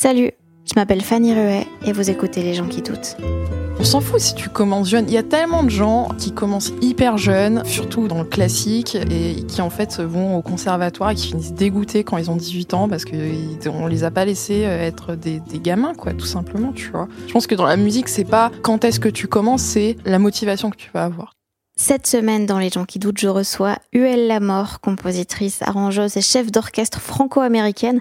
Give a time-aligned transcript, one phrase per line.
[0.00, 0.30] Salut,
[0.64, 3.16] je m'appelle Fanny Ruet et vous écoutez Les gens qui doutent.
[3.80, 5.06] On s'en fout si tu commences jeune.
[5.08, 9.42] Il y a tellement de gens qui commencent hyper jeunes, surtout dans le classique, et
[9.48, 12.88] qui en fait vont au conservatoire et qui finissent dégoûtés quand ils ont 18 ans
[12.88, 16.90] parce qu'on les a pas laissés euh, être des, des, gamins, quoi, tout simplement, tu
[16.90, 17.08] vois.
[17.26, 20.20] Je pense que dans la musique, c'est pas quand est-ce que tu commences, c'est la
[20.20, 21.37] motivation que tu vas avoir.
[21.80, 26.50] Cette semaine, dans Les gens qui doutent, je reçois Huel Lamor, compositrice, arrangeuse et chef
[26.50, 28.00] d'orchestre franco-américaine.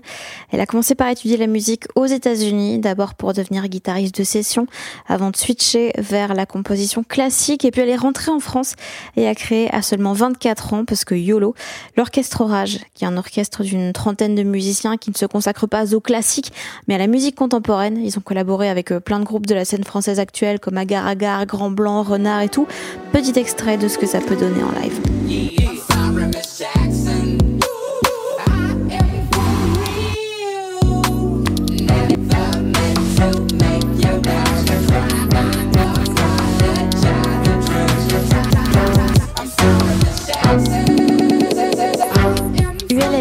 [0.52, 4.66] Elle a commencé par étudier la musique aux États-Unis, d'abord pour devenir guitariste de session,
[5.08, 7.66] avant de switcher vers la composition classique.
[7.66, 8.73] Et puis elle est rentrée en France
[9.16, 11.53] et a créé à seulement 24 ans, parce que YOLO,
[11.98, 15.94] l'Orchestre Orage, qui est un orchestre d'une trentaine de musiciens qui ne se consacrent pas
[15.94, 16.52] au classique,
[16.88, 18.03] mais à la musique contemporaine.
[18.03, 21.05] Ils ont collaboré avec euh, plein de groupes de la scène française actuelle, comme Agar
[21.05, 22.67] Agar, Grand Blanc, Renard et tout.
[23.14, 25.01] Petit extrait de ce que ça peut donner en live.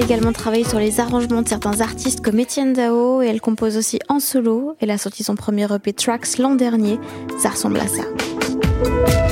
[0.08, 3.98] Également travaillé sur les arrangements de certains artistes comme Etienne Dao et elle compose aussi
[4.08, 4.76] en solo.
[4.78, 7.00] Elle a sorti son premier EP Tracks l'an dernier.
[7.40, 9.25] Ça ressemble à ça.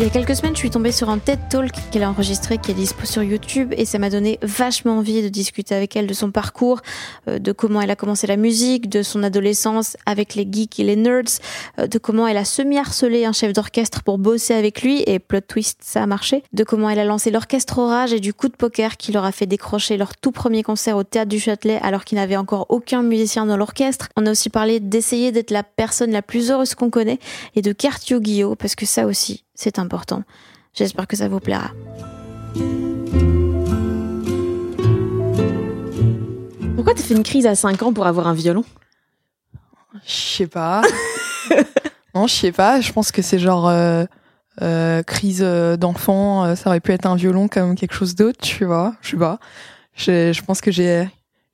[0.00, 2.56] Il y a quelques semaines, je suis tombée sur un TED Talk qu'elle a enregistré,
[2.56, 6.06] qui est dispo sur YouTube, et ça m'a donné vachement envie de discuter avec elle
[6.06, 6.80] de son parcours,
[7.28, 10.84] euh, de comment elle a commencé la musique, de son adolescence avec les geeks et
[10.84, 11.40] les nerds,
[11.78, 15.42] euh, de comment elle a semi-harcelé un chef d'orchestre pour bosser avec lui, et plot
[15.42, 18.56] twist, ça a marché, de comment elle a lancé l'orchestre Orage et du coup de
[18.56, 22.06] poker qui leur a fait décrocher leur tout premier concert au Théâtre du Châtelet alors
[22.06, 24.08] qu'il n'avait encore aucun musicien dans l'orchestre.
[24.16, 27.18] On a aussi parlé d'essayer d'être la personne la plus heureuse qu'on connaît,
[27.54, 30.22] et de Cartio Guillot, parce que ça aussi, c'est important.
[30.72, 31.70] J'espère que ça vous plaira.
[36.76, 38.64] Pourquoi t'as fait une crise à 5 ans pour avoir un violon?
[40.06, 40.80] Je sais pas.
[42.14, 42.80] non, je sais pas.
[42.80, 44.04] Je pense que c'est genre euh,
[44.62, 46.54] euh, crise euh, d'enfant.
[46.56, 48.94] ça aurait pu être un violon comme quelque chose d'autre, tu vois.
[49.02, 49.38] Je sais pas.
[49.94, 51.06] Je, je pense que j'ai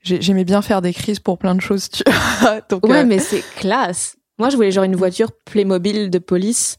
[0.03, 1.89] j'ai- j'aimais bien faire des crises pour plein de choses.
[1.91, 2.61] Tu vois.
[2.71, 4.17] Donc, Ouais, euh, mais c'est classe.
[4.39, 6.77] Moi, je voulais genre une voiture Playmobil de police.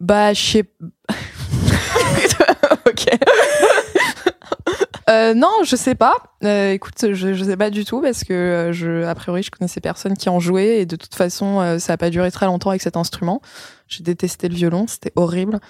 [0.00, 0.64] Bah, je sais.
[2.86, 3.06] ok.
[5.10, 6.14] Euh, non, je sais pas.
[6.44, 9.50] Euh, écoute, je, je sais pas du tout parce que euh, je, a priori, je
[9.50, 12.46] connaissais personne qui en jouait et de toute façon, euh, ça a pas duré très
[12.46, 13.42] longtemps avec cet instrument.
[13.86, 15.60] J'ai détesté le violon, c'était horrible.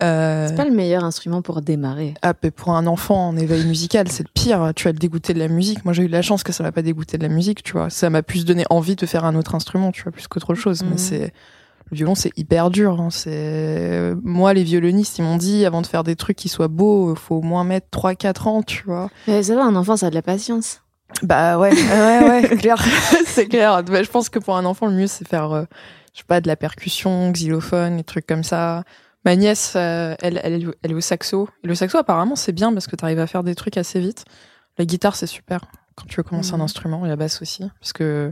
[0.00, 2.14] Euh, C'est pas le meilleur instrument pour démarrer.
[2.22, 4.70] ah, mais pour un enfant en éveil musical, c'est le pire.
[4.76, 5.84] Tu vas le dégoûter de la musique.
[5.84, 7.72] Moi, j'ai eu de la chance que ça m'a pas dégoûté de la musique, tu
[7.72, 7.90] vois.
[7.90, 10.84] Ça m'a plus donné envie de faire un autre instrument, tu vois, plus qu'autre chose.
[10.84, 10.90] Mhm.
[10.92, 11.32] Mais c'est
[11.90, 13.00] le violon, c'est hyper dur.
[13.00, 13.08] hein.
[13.10, 17.14] C'est moi, les violonistes, ils m'ont dit avant de faire des trucs qui soient beaux,
[17.14, 19.10] faut au moins mettre 3-4 ans, tu vois.
[19.26, 20.82] Mais ça va, un enfant, ça a de la patience.
[21.22, 22.82] Bah ouais, ouais, ouais, clair,
[23.26, 23.82] c'est clair.
[23.84, 25.64] Bah, je pense que pour un enfant, le mieux, c'est faire, euh,
[26.12, 28.84] je sais pas, de la percussion, xylophone, des trucs comme ça.
[29.24, 31.48] Ma nièce, euh, elle, elle, est- elle est au saxo.
[31.64, 33.98] Et le saxo, apparemment, c'est bien parce que tu arrives à faire des trucs assez
[34.00, 34.24] vite.
[34.78, 35.62] La guitare, c'est super
[35.96, 36.62] quand tu veux commencer un Mhm.
[36.62, 38.30] instrument, et la basse aussi, parce que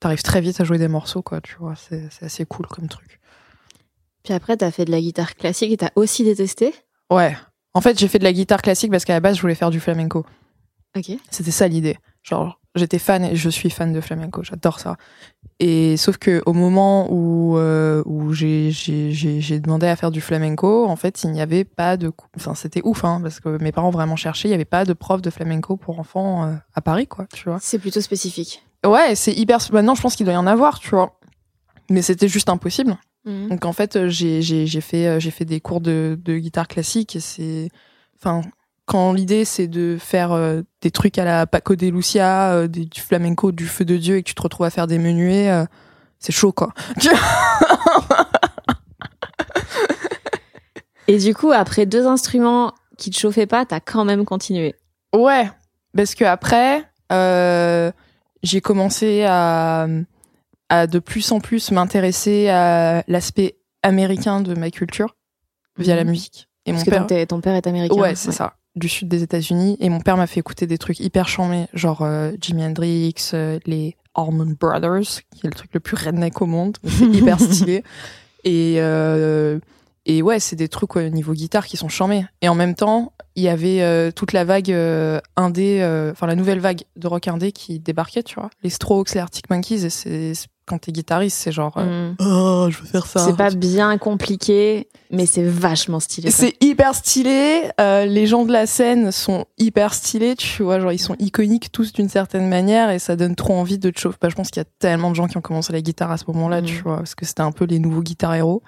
[0.00, 1.74] t'arrives très vite à jouer des morceaux, quoi, tu vois.
[1.76, 3.20] C'est assez cool comme truc.
[4.22, 6.74] Puis après, t'as fait de la guitare classique et t'as aussi détesté?
[7.10, 7.36] Ouais.
[7.74, 9.70] En fait, j'ai fait de la guitare classique parce qu'à la base, je voulais faire
[9.70, 10.26] du flamenco.
[10.96, 11.12] Ok.
[11.30, 11.98] C'était ça l'idée.
[12.22, 14.96] Genre, j'étais fan et je suis fan de flamenco, j'adore ça.
[15.60, 18.70] Et sauf que au moment où euh, où j'ai
[19.60, 23.04] demandé à faire du flamenco, en fait, il n'y avait pas de, enfin c'était ouf,
[23.04, 25.76] hein, parce que mes parents vraiment cherché, il n'y avait pas de prof de flamenco
[25.76, 27.58] pour enfants euh, à Paris, quoi, tu vois.
[27.60, 28.62] C'est plutôt spécifique.
[28.86, 29.58] Ouais, c'est hyper.
[29.72, 31.18] Maintenant, je pense qu'il doit y en avoir, tu vois.
[31.90, 32.96] Mais c'était juste impossible.
[33.24, 33.48] Mhm.
[33.48, 36.36] Donc en fait, euh, j'ai j'ai j'ai fait euh, j'ai fait des cours de de
[36.38, 37.68] guitare classique et c'est
[38.18, 38.42] enfin
[38.86, 42.84] quand l'idée c'est de faire euh, des trucs à la Paco de Lucia, euh, des-
[42.86, 45.50] du flamenco, du feu de Dieu et que tu te retrouves à faire des menuets,
[45.50, 45.64] euh,
[46.20, 46.72] c'est chaud quoi.
[51.06, 54.74] Et du coup, après deux instruments qui te chauffaient pas, t'as quand même continué.
[55.14, 55.50] Ouais,
[55.96, 57.90] parce que après, euh,
[58.42, 59.86] j'ai commencé à,
[60.68, 65.16] à de plus en plus m'intéresser à l'aspect américain de ma culture
[65.78, 66.10] via la Mhm.
[66.10, 66.48] musique.
[66.66, 67.94] Et Parce mon que père, ton, père est américain.
[67.94, 69.76] ouais, c'est ça, du sud des États-Unis.
[69.80, 73.58] Et mon père m'a fait écouter des trucs hyper charmés, genre euh, Jimi Hendrix, euh,
[73.64, 76.76] les Allman Brothers, qui est le truc le plus redneck au monde.
[76.84, 77.82] C'est hyper stylé.
[78.44, 79.58] Et euh,
[80.08, 82.26] et ouais, c'est des trucs ouais, au niveau guitare qui sont charmés.
[82.42, 86.26] Et en même temps, il y avait euh, toute la vague euh, indé, euh, enfin
[86.26, 88.50] la nouvelle vague de rock indé qui débarquait, tu vois.
[88.64, 90.32] Les Strokes, les Arctic Monkeys, et c'est
[90.66, 92.16] quand t'es guitariste, c'est genre euh, Mm.
[92.20, 93.20] oh, je veux faire ça.
[93.24, 96.30] C'est pas bien compliqué, mais c'est vachement stylé.
[96.30, 97.70] C'est hyper stylé.
[97.80, 100.78] euh, les gens de la scène sont hyper stylés, tu vois.
[100.80, 103.98] Genre, ils sont iconiques tous d'une certaine manière et ça donne trop envie de te
[103.98, 104.18] chauffer.
[104.20, 106.18] Bah, je pense qu'il y a tellement de gens qui ont commencé la guitare à
[106.18, 106.66] ce moment-là, Mhm.
[106.66, 108.62] tu vois, parce que c'était un peu les nouveaux guitares héros.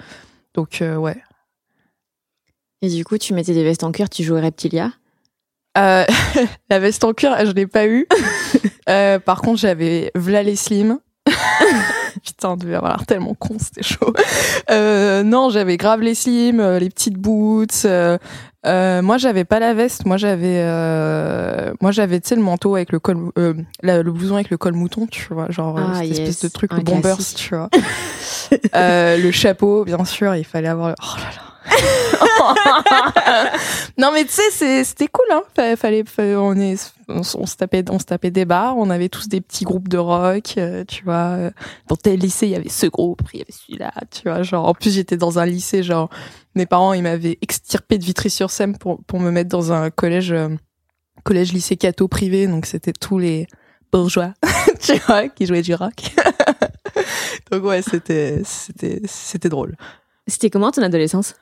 [0.55, 1.17] Donc, euh, ouais.
[2.83, 4.91] Et du coup, tu mettais des vestes en cuir, tu jouais Reptilia?
[5.79, 6.05] Euh,
[6.71, 8.07] la veste en cuir, je l'ai pas eu.
[8.89, 10.99] Euh, par contre, j'avais Vla les Slim.
[12.25, 14.13] Putain, on devait avoir l'air tellement con, c'était chaud.
[14.71, 17.85] Euh, non, j'avais grave les slims, euh, les petites boots.
[17.85, 18.19] euh,
[18.67, 20.07] euh, moi, j'avais pas la veste.
[20.07, 24.11] Moi, j'avais, euh, moi, j'avais, tu sais, le manteau avec le col, euh, la- le
[24.11, 26.79] blouson avec le col mouton, tu vois, genre Ah, cette yes, espèce de truc, un
[26.79, 27.69] le bombers, tu vois.
[28.75, 30.97] Euh, le chapeau, bien sûr, il fallait avoir.
[31.01, 31.50] Oh là là.
[33.99, 35.43] Non mais tu sais c'était cool hein.
[35.55, 36.05] Fa- fallait,
[36.37, 38.77] on est on, se tapait on se tapait des bars.
[38.77, 41.51] On avait tous des petits groupes de rock euh, tu vois.
[41.89, 44.43] Dans tel lycée il y avait ce groupe il y avait celui-là tu vois.
[44.43, 46.11] Genre en plus j'étais dans un lycée genre
[46.55, 50.49] mes parents ils m'avaient extirpé de Vitry-sur-Seine pour pour me mettre dans un collège euh,
[51.25, 52.47] collège lycée catho privé.
[52.47, 53.47] Donc c'était tous les
[53.93, 54.35] bourgeois
[54.81, 56.15] tu vois qui jouaient du rock.
[57.51, 59.77] Donc ouais c'était c'était c'était drôle.
[60.27, 61.35] C'était comment ton adolescence?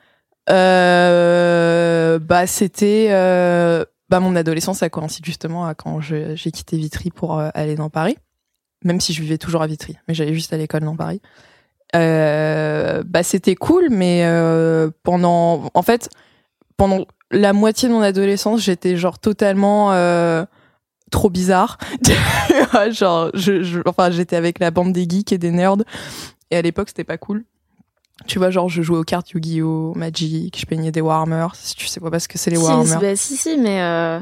[0.51, 7.11] Euh, bah c'était euh, bah mon adolescence ça coïncide justement à quand j'ai quitté Vitry
[7.11, 8.17] pour euh, aller dans Paris.
[8.85, 11.21] Même si je vivais toujours à Vitry mais j'allais juste à l'école dans Paris.
[11.97, 14.25] Euh, bah c'était cool mais
[15.03, 16.09] pendant en fait
[16.77, 19.89] pendant la moitié de mon adolescence j'étais genre totalement
[21.11, 21.79] trop bizarre.
[22.91, 25.77] Genre je- enfin j'étais avec la bande des geeks et des nerds.
[26.51, 27.45] Et à l'époque c'était pas cool
[28.27, 31.47] tu vois, genre, je jouais aux cartes Yu-Gi-Oh!, Magic, je peignais des Warhammer.
[31.55, 32.97] Si tu sais pas parce que c'est les si, Warhammer.
[33.01, 33.81] bah, si, si, mais.
[33.83, 34.21] euh,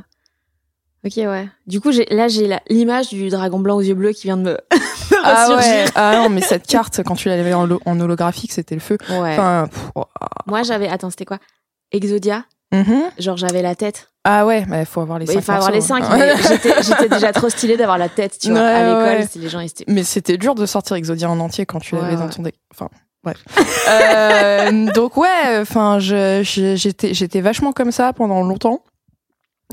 [1.04, 1.48] Ok, ouais.
[1.68, 4.42] Du coup, j'ai- là, j'ai l'image du dragon blanc aux yeux bleus qui vient de
[4.42, 4.58] me,
[5.22, 8.74] Ah ouais, ah non, mais cette carte, quand tu l'avais en, holo- en holographique, c'était
[8.74, 8.98] le feu.
[9.10, 9.32] Ouais.
[9.32, 10.04] Enfin, pff, oh,
[10.46, 10.88] Moi, j'avais.
[10.88, 11.38] Attends, c'était quoi?
[11.92, 13.02] Exodia mhm.
[13.20, 14.08] Genre, j'avais la tête.
[14.24, 16.02] Ah ouais, mais il faut avoir les Bah, cinq Il faut avoir les morceaux, cinq,
[16.10, 16.16] hein.
[16.18, 18.58] mais j'étais j'étais déjà trop stylée d'avoir la tête, tu vois.
[18.58, 19.28] Ouais, à l'école, ouais.
[19.36, 19.84] les gens, ils étaient.
[19.86, 22.56] Mais c'était dur de sortir Exodia en entier quand tu l'avais dans ton deck.
[22.74, 22.88] Enfin,
[23.26, 23.44] bref.
[23.88, 28.82] Euh, donc ouais, enfin, j'étais j'étais vachement comme ça pendant longtemps.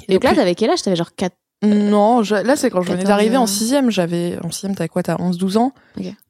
[0.07, 0.81] Et donc là, t'avais quel âge?
[0.81, 1.33] T'avais genre 4.
[1.65, 3.89] Non, je- là c'est quand je venais 14 d'arriver en sixième.
[3.89, 5.01] J'avais en sixième, t'as quoi?
[5.03, 5.71] T'as 11-12 ans?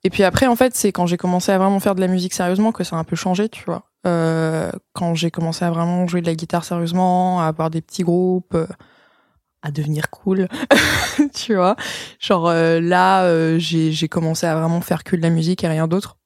[0.03, 2.33] Et puis après, en fait, c'est quand j'ai commencé à vraiment faire de la musique
[2.33, 3.83] sérieusement que ça a un peu changé, tu vois.
[4.05, 8.03] Euh, quand j'ai commencé à vraiment jouer de la guitare sérieusement, à avoir des petits
[8.03, 8.67] groupes, euh,
[9.63, 10.49] à devenir cool,
[11.33, 11.77] tu vois.
[12.19, 15.67] Genre euh, là, euh, j'ai j'ai commencé à vraiment faire que de la musique et
[15.67, 16.17] rien d'autre.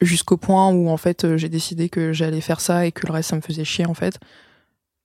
[0.00, 3.30] Jusqu'au point où en fait j'ai décidé que j'allais faire ça et que le reste
[3.30, 4.18] ça me faisait chier en fait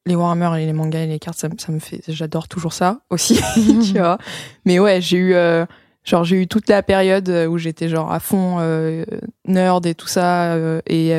[0.08, 2.74] les Warhammer et les mangas et les cartes, ça, me- ça me fait, j'adore toujours
[2.74, 3.36] ça aussi,
[3.94, 4.18] tu vois.
[4.66, 5.64] Mais ouais, j'ai eu, euh,
[6.04, 9.06] genre, j'ai eu toute la période où j'étais genre à fond euh,
[9.46, 11.14] nerd et tout ça, euh, et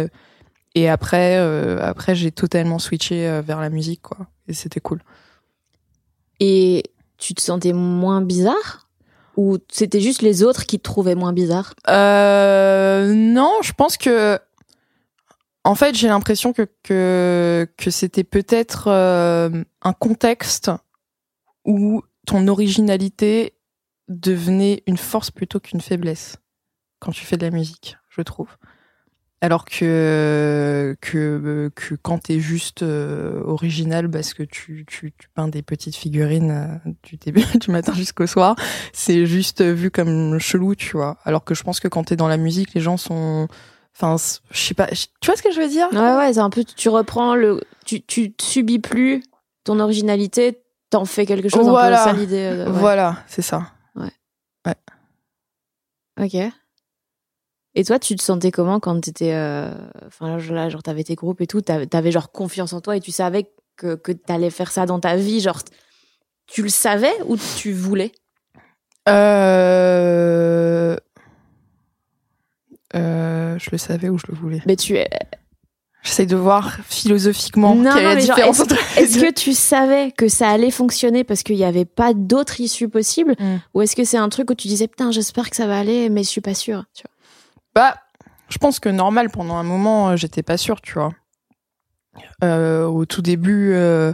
[0.75, 1.37] et après,
[1.81, 4.17] après, j'ai totalement switché vers la musique, quoi.
[4.49, 5.01] Et c'était cool.
[6.41, 6.83] Et
[7.19, 8.82] tu te sentais moins bizarre?
[9.37, 11.75] Ou c'était juste les autres qui te trouvaient moins bizarre?
[11.89, 14.39] Euh, non, je pense que,
[15.65, 20.71] en fait, j'ai l'impression que que c'était peut-être euh, un contexte
[21.65, 23.55] où ton originalité
[24.09, 26.37] devenait une force plutôt qu'une faiblesse
[27.03, 28.57] quand tu fais de la musique, je trouve.
[29.45, 35.49] Alors que que que quand t'es juste euh, original parce que tu, tu tu peins
[35.49, 36.51] des petites figurines
[36.87, 38.55] euh, du début du matin jusqu'au soir,
[38.93, 41.19] c'est juste vu comme chelou, tu vois.
[41.25, 43.49] Alors que je pense que quand t'es dans la musique, les gens sont
[43.95, 44.17] Enfin,
[44.53, 44.87] je sais pas.
[44.87, 45.87] Tu vois ce que je veux dire?
[45.93, 46.65] Ouais, ouais, c'est un peu.
[46.65, 47.61] Tu reprends le.
[47.85, 49.23] Tu, tu subis plus
[49.65, 52.01] ton originalité, t'en fais quelque chose Voilà.
[52.03, 52.37] un peu ça l'idée.
[52.43, 52.79] euh, ouais.
[52.79, 53.67] Voilà, c'est ça.
[56.21, 56.37] Ok.
[57.75, 59.73] Et toi, tu te sentais comment quand t'étais, euh...
[60.07, 63.13] enfin là, genre t'avais tes groupes et tout, t'avais genre confiance en toi et tu
[63.13, 65.61] savais que que t'allais faire ça dans ta vie, genre
[66.47, 68.13] tu le savais ou tu voulais?
[69.09, 70.97] Euh...
[72.95, 74.61] Euh, je le savais ou je le voulais.
[74.67, 74.97] Mais tu
[76.03, 79.53] J'essaie de voir philosophiquement non, quelle non, est la différence est-ce, entre est-ce que tu
[79.53, 83.59] savais que ça allait fonctionner parce qu'il n'y avait pas d'autre issue possible Mm.
[83.75, 86.09] ou est-ce que c'est un truc où tu disais putain j'espère que ça va aller
[86.09, 87.12] mais je suis pas sûre tu vois?
[87.75, 87.97] Bah,
[88.49, 91.13] je pense que normal, pendant un moment, euh, j'étais pas sûre, tu vois.
[92.45, 94.13] Euh, au tout début, euh,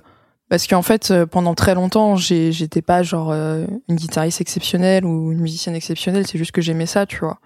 [0.48, 5.32] parce qu'en fait, euh, pendant très longtemps, j'étais pas genre euh, une guitariste exceptionnelle ou
[5.32, 7.40] une musicienne exceptionnelle, c'est juste que j'aimais ça, tu vois.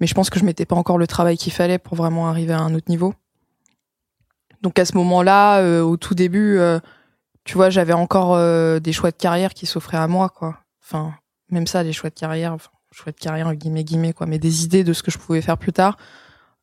[0.00, 2.52] Mais je pense que je mettais pas encore le travail qu'il fallait pour vraiment arriver
[2.52, 3.14] à un autre niveau.
[4.62, 6.60] Donc à ce moment-là, au tout début,
[7.44, 8.36] tu vois, j'avais encore
[8.80, 10.58] des choix de carrière qui s'offraient à moi, quoi.
[10.82, 11.14] Enfin,
[11.50, 14.64] même ça, des choix de carrière, enfin, choix de carrière, guillemets, guillemets, quoi, mais des
[14.64, 15.96] idées de ce que je pouvais faire plus tard.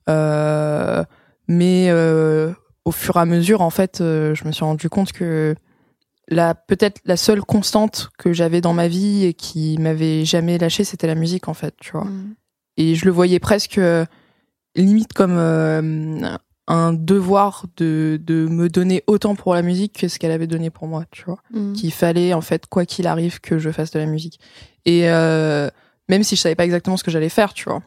[0.10, 1.04] Euh,
[1.48, 2.52] mais euh,
[2.86, 5.56] au fur et à mesure, en fait, euh, je me suis rendu compte que
[6.28, 10.84] la peut-être la seule constante que j'avais dans ma vie et qui m'avait jamais lâché,
[10.84, 12.08] c'était la musique, en fait, tu vois.
[12.78, 13.80] Et je le voyais presque
[14.76, 15.38] limite comme
[16.68, 20.72] un devoir de, de me donner autant pour la musique que ce qu'elle avait donné
[20.72, 21.74] pour moi, tu vois Mm.
[21.74, 24.40] qu'il fallait en fait quoi qu'il arrive que je fasse de la musique
[24.86, 25.70] et euh,
[26.10, 27.82] même si je savais pas exactement ce que j'allais faire tu vois.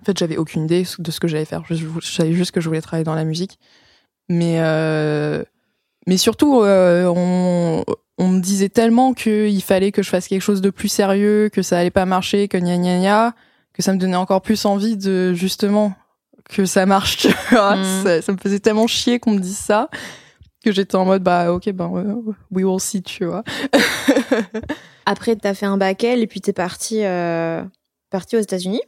[0.00, 1.62] En fait j'avais aucune idée de ce que j'allais faire.
[1.68, 3.58] Je, je savais juste que je voulais travailler dans la musique.
[4.28, 5.42] Mais euh,
[6.06, 7.84] mais surtout euh, on
[8.18, 11.62] on me disait tellement qu'il fallait que je fasse quelque chose de plus sérieux que
[11.62, 13.34] ça allait pas marcher que gna gna gna
[13.72, 15.94] que ça me donnait encore plus envie de justement
[16.48, 17.76] que ça marche tu vois.
[17.76, 18.04] Mm.
[18.04, 19.88] ça, ça me faisait tellement chier qu'on me dise ça
[20.66, 23.44] que j'étais en mode bah ok ben euh, we will see tu vois.
[25.06, 27.62] Après t'as fait un bac L et puis t'es parti euh,
[28.10, 28.80] parti aux États-Unis.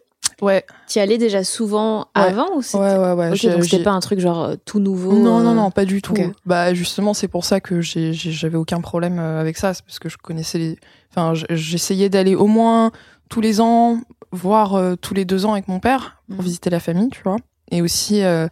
[0.42, 0.64] Ouais.
[0.86, 2.22] T'y allais déjà souvent Ouais.
[2.22, 5.12] avant ou c'était ouais ouais ouais donc c'était pas un truc genre euh, tout nouveau
[5.12, 6.14] non non non pas du tout.
[6.46, 9.74] Bah justement c'est pour ça que j'avais aucun problème avec ça.
[9.74, 10.76] C'est parce que je connaissais les
[11.10, 12.90] enfin j'essayais d'aller au moins
[13.30, 14.00] tous les ans
[14.32, 16.44] voire euh, tous les deux ans avec mon père pour Mhm.
[16.44, 17.36] visiter la famille tu vois.
[17.70, 18.46] Et aussi euh,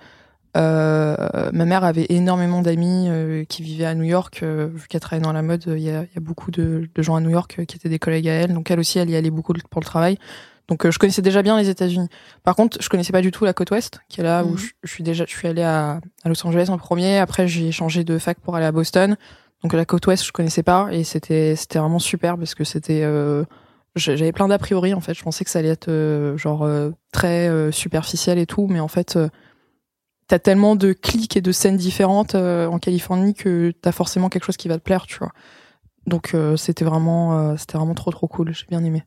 [0.57, 1.17] euh,
[1.53, 5.25] ma mère avait énormément d'amis euh, qui vivaient à New York euh, vu qu'elle travaillait
[5.25, 7.65] dans la mode il y y a beaucoup de, de gens à New York euh,
[7.65, 8.53] qui étaient des collègues à elle.
[8.55, 10.19] Donc elle aussi elle y allait beaucoup pour le travail.
[10.69, 12.09] Donc euh, je connaissais déjà bien les États-Unis.
[12.43, 14.57] Par contre je connaissais pas du tout la côte ouest qui est là où Mhm.
[14.59, 17.19] je, je suis déjà je suis allée à, à Los Angeles en premier.
[17.19, 19.17] Après j'ai changé de fac pour aller à Boston.
[19.63, 20.89] Donc la côte ouest je connaissais pas.
[20.93, 23.45] Et c'était c'était vraiment super parce que c'était euh,
[23.95, 25.15] j'a- j'avais plein d'a priori en fait.
[25.15, 28.67] Je pensais que ça allait être euh, genre euh, très superficiel et tout.
[28.69, 29.29] Mais en fait euh,
[30.29, 34.45] t'as tellement de clics et de scènes différentes euh, en Californie que t'as forcément quelque
[34.45, 35.33] chose qui va te plaire tu vois.
[36.07, 38.55] Donc euh, c'était vraiment euh, c'était vraiment trop trop cool.
[38.55, 39.05] J'ai bien aimé.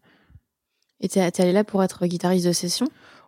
[1.02, 2.88] Et t'es allé là pour être guitariste de session?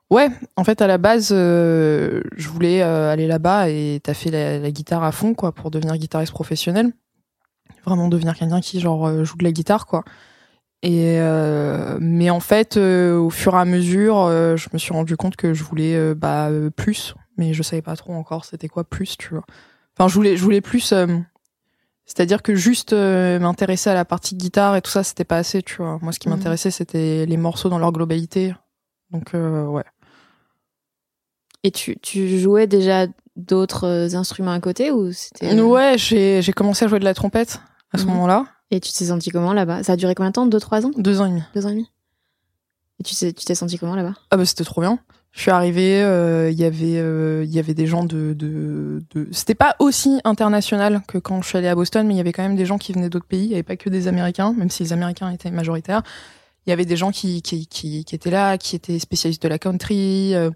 [0.09, 4.69] Ouais, en fait, à la base, je voulais aller là-bas et t'as fait la, la
[4.69, 6.91] guitare à fond, quoi, pour devenir guitariste professionnel.
[7.85, 10.03] Vraiment devenir quelqu'un qui, genre, joue de la guitare, quoi.
[10.83, 14.93] Et euh, mais en fait, euh, au fur et à mesure, euh, je me suis
[14.93, 18.83] rendu compte que je voulais bah plus, mais je savais pas trop encore c'était quoi
[18.83, 19.43] plus, tu vois.
[19.97, 20.91] Enfin, je voulais, je voulais plus.
[20.93, 21.07] euh,
[22.05, 25.63] c'est-à-dire que juste euh, m'intéresser à la partie guitare et tout ça, c'était pas assez,
[25.63, 25.97] tu vois.
[26.01, 26.35] Moi, ce qui Mhm.
[26.35, 28.53] m'intéressait, c'était les morceaux dans leur globalité.
[29.11, 29.83] Donc, euh, ouais.
[31.63, 36.85] et tu tu jouais déjà d'autres instruments à côté ou c'était Ouais, j'ai j'ai commencé
[36.85, 37.59] à jouer de la trompette
[37.93, 38.11] à ce Mhm.
[38.11, 39.83] moment-là, et tu t'es senti comment là-bas?
[39.83, 40.45] Ça a duré combien de temps?
[40.45, 40.91] Deux trois ans?
[40.97, 41.43] Deux ans et demi.
[41.53, 41.91] deux ans et demi?
[42.99, 44.15] Et tu t'es tu t'es senti comment là-bas?
[44.31, 44.99] Ah bah c'était trop bien.
[45.33, 49.01] Je suis arrivée, euh, il y avait euh, il y avait des gens de de,
[49.15, 49.27] de...
[49.31, 52.33] c'était pas aussi international que quand je suis allée à Boston, mais il y avait
[52.33, 53.45] quand même des gens qui venaient d'autres pays.
[53.45, 56.03] Il y avait pas que des Américains, même si les Américains étaient majoritaires.
[56.67, 59.57] Il y avait des gens qui qui qui, étaient là, qui étaient spécialistes de la
[59.57, 60.51] country, euh,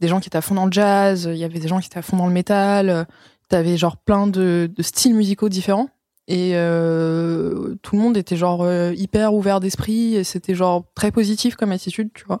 [0.00, 1.28] des gens qui étaient à fond dans le jazz.
[1.30, 2.88] Il y avait des gens qui étaient à fond dans le métal.
[2.88, 3.04] euh,
[3.48, 5.88] T'avais genre plein de, de styles musicaux différents.
[6.28, 11.56] Et euh, tout le monde était genre euh, hyper ouvert d'esprit c'était genre très positif
[11.56, 12.40] comme attitude, tu vois.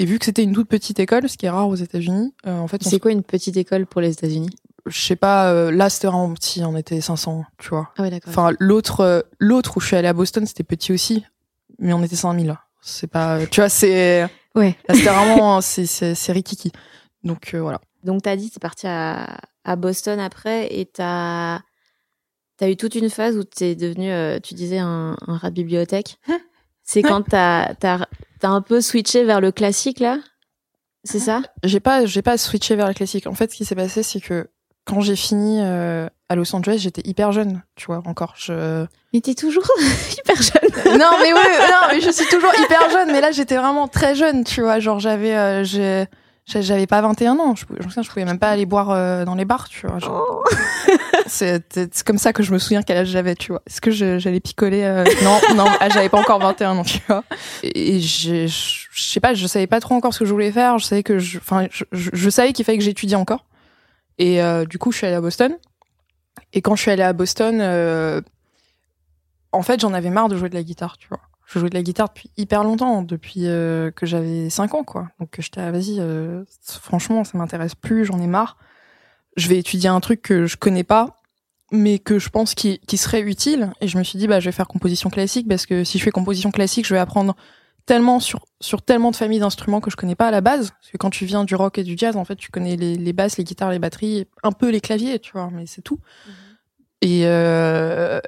[0.00, 2.58] Et vu que c'était une toute petite école, ce qui est rare aux États-Unis, euh,
[2.58, 4.48] en fait, c'est quoi une petite école pour les États-Unis?
[4.86, 7.90] Je sais pas, euh, là c'était vraiment petit, on était 500, tu vois.
[7.98, 10.94] ah ouais d'accord Enfin, l'autre, euh, l'autre où je suis allée à Boston, c'était petit
[10.94, 11.26] aussi,
[11.78, 12.56] mais on était 5000.
[12.80, 16.72] C'est pas, tu vois, c'est, ouais là, c'était vraiment, c'est, c'est, c'est rikiki.
[17.22, 17.82] Donc euh, voilà.
[18.02, 21.60] Donc, t'as dit, t'es parti à, à Boston après et t'as
[22.62, 25.56] as eu toute une phase où t'es devenu, euh, tu disais, un, un rat de
[25.56, 26.16] bibliothèque.
[26.92, 28.06] C'est quand t'as as,
[28.42, 30.18] un peu switché vers le classique, là?
[31.04, 31.40] C'est ça?
[31.62, 33.28] J'ai pas, j'ai pas switché vers la classique.
[33.28, 34.50] En fait, ce qui s'est passé, c'est que
[34.84, 38.34] quand j'ai fini euh, à Los Angeles, j'étais hyper jeune, tu vois, encore.
[38.36, 38.84] Je...
[39.14, 39.62] Mais t'es toujours
[40.18, 40.98] hyper jeune.
[40.98, 44.16] non, mais oui, non, mais je suis toujours hyper jeune, mais là, j'étais vraiment très
[44.16, 44.80] jeune, tu vois.
[44.80, 46.04] Genre, j'avais, euh,
[46.50, 47.54] j'avais pas 21 ans.
[47.54, 49.98] Je, je, je pouvais même pas aller boire euh, dans les bars, tu vois.
[50.08, 50.44] Oh.
[51.26, 51.62] c'est,
[52.04, 53.62] comme ça que je me souviens quel âge j'avais, tu vois.
[53.66, 57.24] Est-ce que j'allais picoler euh, Non, non, ah, j'avais pas encore 21 ans, tu vois.
[57.62, 58.46] Et je,
[58.94, 60.78] sais pas, je savais pas trop encore ce que je voulais faire.
[60.78, 63.44] Je savais que je, enfin, je, je savais qu'il fallait que j'étudie encore.
[64.20, 65.56] Et euh, du coup, je suis allée à Boston.
[66.52, 68.20] Et quand je suis allée à Boston, euh,
[69.50, 71.20] en fait, j'en avais marre de jouer de la guitare, tu vois.
[71.52, 75.08] Je jouais de la guitare depuis hyper longtemps, depuis euh, que j'avais 5 ans, quoi.
[75.18, 76.00] Donc j'étais, ah, vas-y,
[76.62, 78.56] franchement, ça m'intéresse plus, j'en ai marre.
[79.36, 81.20] Je vais étudier un truc que je connais pas,
[81.72, 83.72] mais que je pense qui, qui serait utile.
[83.80, 86.04] Et je me suis dit, bah, je vais faire composition classique, parce que si je
[86.04, 87.34] fais composition classique, je vais apprendre
[87.86, 90.92] tellement sur sur tellement de familles d'instruments que je connais pas à la base parce
[90.92, 93.12] que quand tu viens du rock et du jazz en fait tu connais les, les
[93.12, 96.32] basses les guitares les batteries un peu les claviers tu vois mais c'est tout mhm.
[97.02, 98.20] et euh,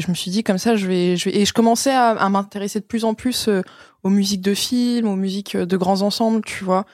[0.00, 2.10] et je me suis dit comme ça je vais je vais et je commençais à,
[2.10, 3.62] à m'intéresser de plus en plus euh,
[4.02, 6.86] aux musiques de films aux musiques de grands ensembles tu vois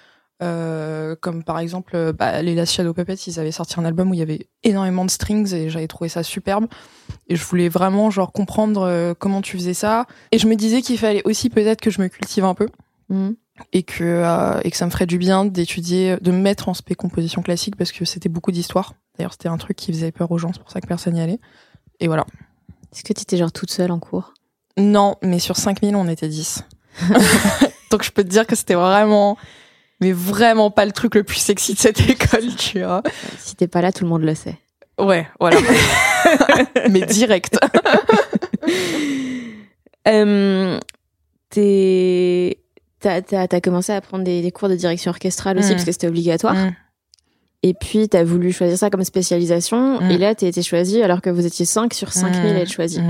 [0.42, 4.10] euh, comme par exemple euh, bah, les Last Shadow Puppets, ils avaient sorti un album
[4.10, 6.66] où il y avait énormément de strings et j'avais trouvé ça superbe.
[7.28, 10.06] Et je voulais vraiment genre comprendre euh, comment tu faisais ça.
[10.32, 12.68] Et je me disais qu'il fallait aussi peut-être que je me cultive un peu.
[13.08, 13.30] Mm.
[13.72, 16.74] Et que, euh, et que ça me ferait du bien d'étudier, de me mettre en
[16.74, 18.92] spé composition classique parce que c'était beaucoup d'histoire.
[19.16, 21.22] D'ailleurs, c'était un truc qui faisait peur aux gens, c'est pour ça que personne n'y
[21.22, 21.40] allait.
[21.98, 22.26] Et voilà.
[22.96, 24.32] Est-ce que tu étais genre toute seule en cours?
[24.78, 26.62] Non, mais sur 5000, on était 10.
[27.90, 29.36] Donc je peux te dire que c'était vraiment
[30.00, 33.02] mais vraiment pas le truc le plus sexy de cette école, tu vois.
[33.38, 34.58] Si t'es pas là, tout le monde le sait.
[34.98, 35.58] Ouais, voilà.
[36.90, 37.58] mais direct.
[40.08, 40.78] euh,
[41.50, 45.72] t'as, t'as, commencé à prendre des, cours de direction orchestrale aussi, mm.
[45.72, 46.54] parce que c'était obligatoire.
[46.54, 46.74] Mm.
[47.62, 50.00] Et puis, t'as voulu choisir ça comme spécialisation.
[50.00, 50.10] Mm.
[50.10, 53.00] Et là, t'as été choisi alors que vous étiez 5 sur 5000 à être choisi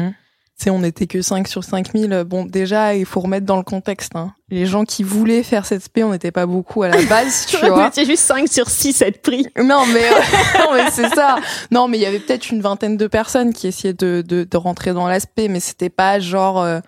[0.56, 2.24] sais, on n'était que 5 sur 5000.
[2.26, 4.16] Bon, déjà, il faut remettre dans le contexte.
[4.16, 4.32] Hein.
[4.48, 7.58] Les gens qui voulaient faire cette spé, on n'était pas beaucoup à la base, tu
[7.58, 7.84] vois.
[7.84, 9.46] On était juste 5 sur 6 à être pris.
[9.62, 10.08] Non, mais,
[10.58, 11.36] non, mais c'est ça.
[11.70, 14.56] Non, mais il y avait peut-être une vingtaine de personnes qui essayaient de, de, de
[14.56, 16.62] rentrer dans l'aspect, mais c'était pas genre...
[16.62, 16.80] Euh,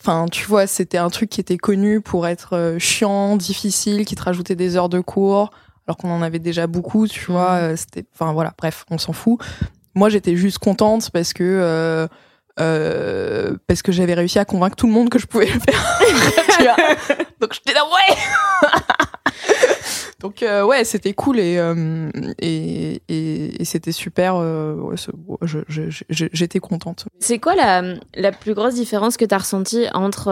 [0.00, 4.14] enfin, tu vois, c'était un truc qui était connu pour être euh, chiant, difficile, qui
[4.14, 5.50] te rajoutait des heures de cours,
[5.86, 7.52] alors qu'on en avait déjà beaucoup, tu vois.
[7.52, 9.40] Euh, c'était, enfin voilà, bref, on s'en fout.
[9.94, 12.08] Moi, j'étais juste contente parce que
[12.60, 15.98] euh, parce que j'avais réussi à convaincre tout le monde que je pouvais le faire.
[17.40, 18.16] Donc j'étais là, ouais
[20.20, 24.36] Donc euh, ouais, c'était cool et, euh, et, c'était super.
[24.36, 24.94] Euh,
[26.08, 27.06] J'étais contente.
[27.18, 27.82] C'est quoi la,
[28.14, 30.30] la plus grosse différence que tu as ressentie entre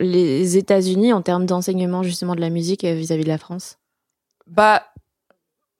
[0.00, 3.76] les États-Unis en termes d'enseignement justement de la musique vis-à-vis -vis de la France?
[4.50, 4.82] Bah,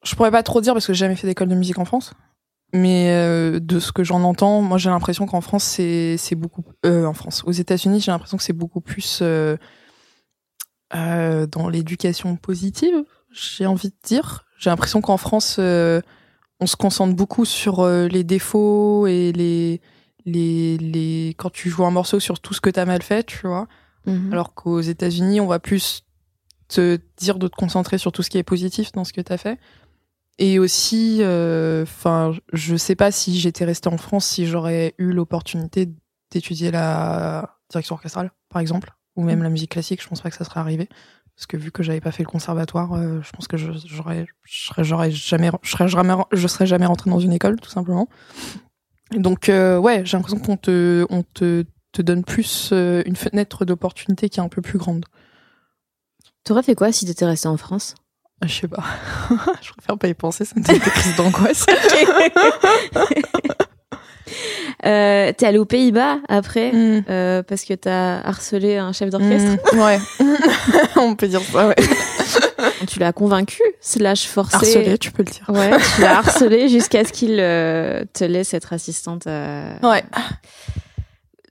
[0.04, 2.14] je pourrais pas trop dire parce que j'ai jamais fait d'école de musique en France.
[2.72, 6.62] Mais euh, de ce que j'en entends, moi j'ai l'impression qu'en France c'est c'est beaucoup
[6.86, 9.56] euh, en France, aux États-Unis j'ai l'impression que c'est beaucoup plus euh,
[10.94, 12.94] euh dans l'éducation positive.
[13.32, 14.44] J'ai envie de dire.
[14.56, 16.00] J'ai l'impression qu'en France euh,
[16.60, 19.80] on se concentre beaucoup sur les défauts et les
[20.24, 23.48] les les quand tu joues un morceau sur tout ce que t'as mal fait, tu
[23.48, 23.66] vois.
[24.06, 24.32] Mhm.
[24.32, 26.04] Alors qu'aux États-Unis on va plus
[26.70, 29.36] te dire de te concentrer sur tout ce qui est positif dans ce que t'as
[29.36, 29.58] fait.
[30.38, 35.12] Et aussi, euh, enfin, je sais pas si j'étais restée en France, si j'aurais eu
[35.12, 35.92] l'opportunité
[36.30, 39.42] d'étudier la direction orchestrale, par exemple, ou même mm.
[39.42, 40.02] la musique classique.
[40.02, 40.88] Je pense pas que ça serait arrivé,
[41.36, 45.10] parce que vu que j'avais pas fait le conservatoire, euh, je pense que j'aurais, j'aurais
[45.10, 48.08] jamais, je serais jamais, je serais jamais rentrée dans une école, tout simplement.
[49.10, 54.28] Donc, euh, ouais, j'ai l'impression qu'on te, on te, te donne plus une fenêtre d'opportunité
[54.30, 55.04] qui est un peu plus grande.
[56.44, 57.94] T'aurais fait quoi si t'étais restée en France?
[58.42, 58.84] Je sais pas.
[59.60, 61.66] je préfère pas y penser, ça me donne des crises d'angoisse.
[64.86, 67.04] euh, t'es allé aux Pays-Bas après mm.
[67.10, 69.58] euh, parce que t'as harcelé un chef d'orchestre?
[69.74, 69.98] Mm, ouais,
[70.96, 71.68] on peut dire ça.
[71.68, 71.76] Ouais.
[72.88, 74.56] tu l'as convaincu, slash forcé.
[74.56, 75.44] Harcelé, tu peux le dire.
[75.48, 79.26] Ouais, tu l'as harcelé jusqu'à ce qu'il euh, te laisse être assistante.
[79.26, 80.02] Ouais.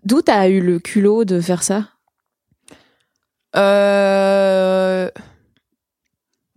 [0.05, 1.85] D'où t'as eu le culot de faire ça?
[3.55, 5.09] Euh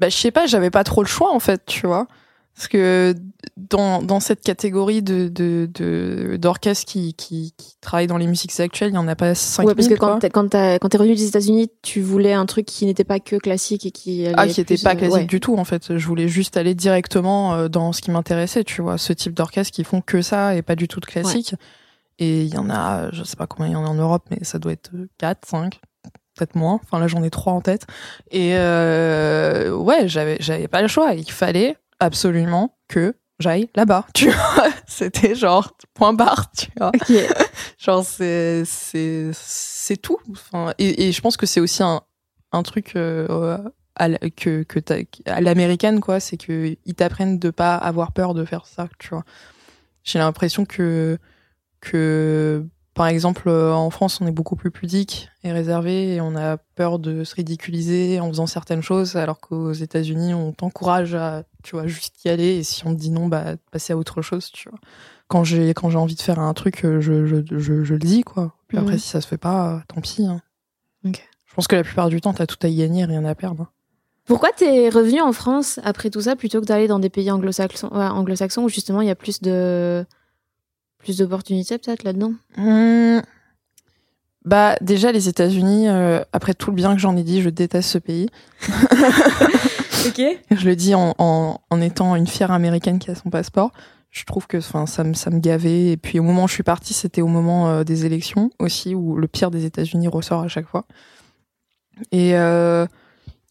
[0.02, 2.09] bah, je sais pas, j'avais pas trop le choix en fait, tu vois.
[2.57, 3.14] Parce que
[3.57, 8.90] dans, dans cette catégorie de, de, d'orchestres qui, qui, qui travaillent dans les musiques actuelles,
[8.90, 11.28] il y en a pas 5 Ouais, parce que quand t'es, quand, t'es revenu des
[11.28, 14.76] États-Unis, tu voulais un truc qui n'était pas que classique et qui Ah, qui était
[14.76, 15.96] pas euh, classique du tout, en fait.
[15.96, 18.98] Je voulais juste aller directement euh, dans ce qui m'intéressait, tu vois.
[18.98, 21.55] Ce type d'orchestre qui font que ça et pas du tout de classique.
[22.18, 24.24] Et il y en a, je sais pas combien il y en a en Europe,
[24.31, 25.81] mais ça doit être 4, 5
[26.35, 26.81] peut-être moins.
[26.83, 27.87] Enfin là j'en ai trois en tête.
[28.31, 31.14] Et euh, ouais, j'avais j'avais pas le choix.
[31.14, 31.77] Il fallait.
[32.01, 34.68] absolument que j'aille là-bas, tu vois.
[34.87, 36.88] C'était genre point barre, tu vois.
[36.95, 37.12] Ok.
[37.79, 40.18] Genre c'est c'est c'est tout.
[40.31, 42.03] Enfin, et, et je pense que c'est aussi un
[42.53, 43.59] un truc euh,
[43.97, 44.79] à que que
[45.27, 49.09] à l'américaine quoi, c'est que ils t'apprennent de pas avoir peur de faire ça, tu
[49.09, 49.25] vois.
[50.05, 51.18] J'ai l'impression que
[51.81, 56.37] que par exemple euh, en France on est beaucoup plus pudique et réservé et on
[56.37, 61.44] a peur de se ridiculiser en faisant certaines choses alors qu'aux États-Unis on t'encourage à
[61.62, 64.20] tu vois juste y aller et si on te dit non bah passer à autre
[64.20, 64.78] chose tu vois.
[65.28, 67.98] Quand j'ai quand j'ai envie de faire un truc euh, je je, je, je le
[67.98, 68.55] dis quoi.
[68.68, 70.42] Puis après si ça se fait pas euh, tant pis hein.
[71.05, 73.72] Je pense que la plupart du temps t'as tout à y gagner rien à perdre
[74.26, 77.88] Pourquoi t'es revenu en France après tout ça plutôt que d'aller dans des pays anglo-saxons
[77.88, 80.05] anglo-saxons où justement il y a plus de
[81.03, 83.21] plus d'opportunités peut-être là-dedans Hmm.
[84.45, 87.88] Bah déjà les États-Unis, euh, après tout le bien que j'en ai dit, je déteste
[87.91, 88.29] ce pays.
[90.05, 90.21] Ok.
[90.51, 93.71] Je le dis en, en, en étant une fière américaine qui a son passeport.
[94.11, 96.55] Je trouve que enfin ça me ça me gavait et puis au moment où je
[96.55, 100.41] suis partie, c'était au moment euh, des élections aussi où le pire des États-Unis ressort
[100.43, 100.87] à chaque fois.
[102.11, 102.85] Et euh,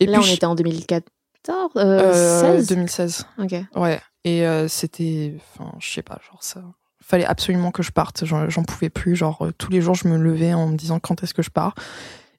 [0.02, 1.04] et Là puis on je- était en 2014
[1.78, 1.80] euh,
[2.12, 3.26] euh, 16 2016.
[3.40, 3.56] Ok.
[3.78, 4.02] Ouais.
[4.26, 6.62] Et euh, c'était, enfin, je sais pas, genre ça.
[7.12, 8.24] Fallait absolument que je parte.
[8.24, 9.18] J'en pouvais plus.
[9.18, 11.50] Genre euh, tous les jours, je me levais en me disant quand est-ce que je
[11.50, 11.76] pars.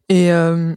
[0.08, 0.74] Et euh,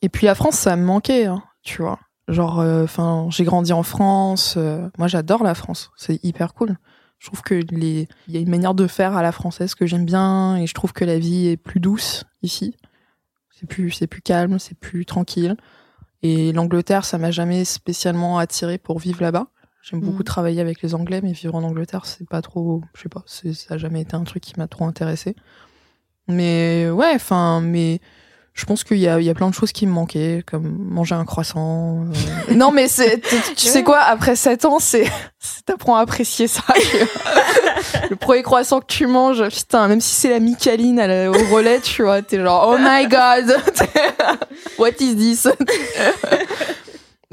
[0.00, 1.98] et puis la France, ça me manquait, hein, tu vois.
[2.28, 4.54] Genre, enfin, j'ai grandi en France.
[4.56, 5.90] euh, moi, j'adore la France.
[5.96, 6.76] C'est hyper cool.
[7.18, 9.86] Je trouve que les, il y a une manière de faire à la française que
[9.86, 12.76] j'aime bien, et je trouve que la vie est plus douce ici.
[13.50, 15.56] C'est plus, c'est plus calme, c'est plus tranquille.
[16.22, 19.48] Et l'Angleterre, ça m'a jamais spécialement attiré pour vivre là-bas.
[19.90, 20.24] J'aime beaucoup Mhm.
[20.24, 23.74] travailler avec les Anglais, mais vivre en Angleterre, c'est pas trop, je sais pas, ça
[23.74, 25.36] a jamais été un truc qui m'a trop intéressé.
[26.26, 28.00] Mais ouais, enfin, mais
[28.54, 30.74] je pense qu'il y a, il y a plein de choses qui me manquaient, comme
[30.88, 32.04] manger un croissant.
[32.06, 32.54] euh.
[32.54, 33.20] non, mais c'est,
[33.56, 35.04] tu, sais quoi, après 7 ans, c'est,
[35.38, 36.62] c'est- t'apprends à apprécier ça.
[38.08, 41.34] le premier croissant que tu manges, putain, même si c'est la Micaline à la- au
[41.54, 43.54] relais, tu vois, t'es genre, oh my god,
[44.78, 45.46] what is this?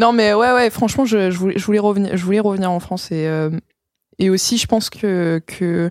[0.02, 2.80] Non, mais ouais, ouais, franchement, je, je voulais, je voulais revenir, je voulais revenir en
[2.80, 3.50] France et, euh,
[4.20, 5.90] et aussi, je pense que, que,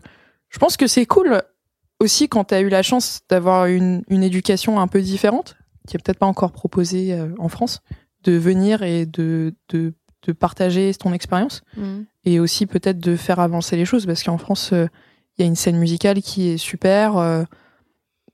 [0.50, 1.40] je pense que c'est cool
[2.00, 5.96] aussi quand tu as eu la chance d'avoir une, une éducation un peu différente, qui
[5.96, 7.80] est peut-être pas encore proposée euh, en France,
[8.24, 9.94] de venir et de, de,
[10.26, 12.04] de partager ton expérience Mhm.
[12.24, 14.86] et aussi peut-être de faire avancer les choses parce qu'en France euh,
[15.38, 17.44] il y a une scène musicale qui est super euh,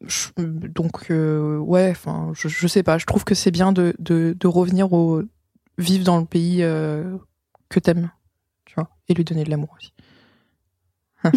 [0.04, 3.94] je- donc euh, ouais enfin je, je sais pas je trouve que c'est bien de,
[4.00, 5.22] de, de revenir au
[5.78, 7.04] vivre dans le pays euh,
[7.68, 8.10] que t'aimes
[8.64, 9.92] tu vois et lui donner de l'amour aussi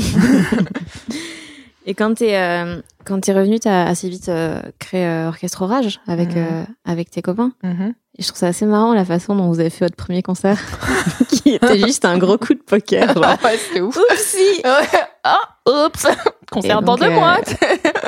[1.86, 6.00] Et quand t'es euh, quand t'es revenu, t'as assez vite euh, créé euh, Orchestre Orage
[6.08, 6.38] avec Mhm.
[6.38, 7.52] euh, avec tes copains.
[7.64, 10.60] Et je trouve ça assez marrant la façon dont vous avez fait votre premier concert,
[11.30, 13.14] qui était juste un gros coup de poker.
[13.14, 13.24] Genre.
[13.44, 14.62] ouais c'est ouf Oupsie
[15.24, 16.06] ah oups
[16.52, 17.38] concert dans deux mois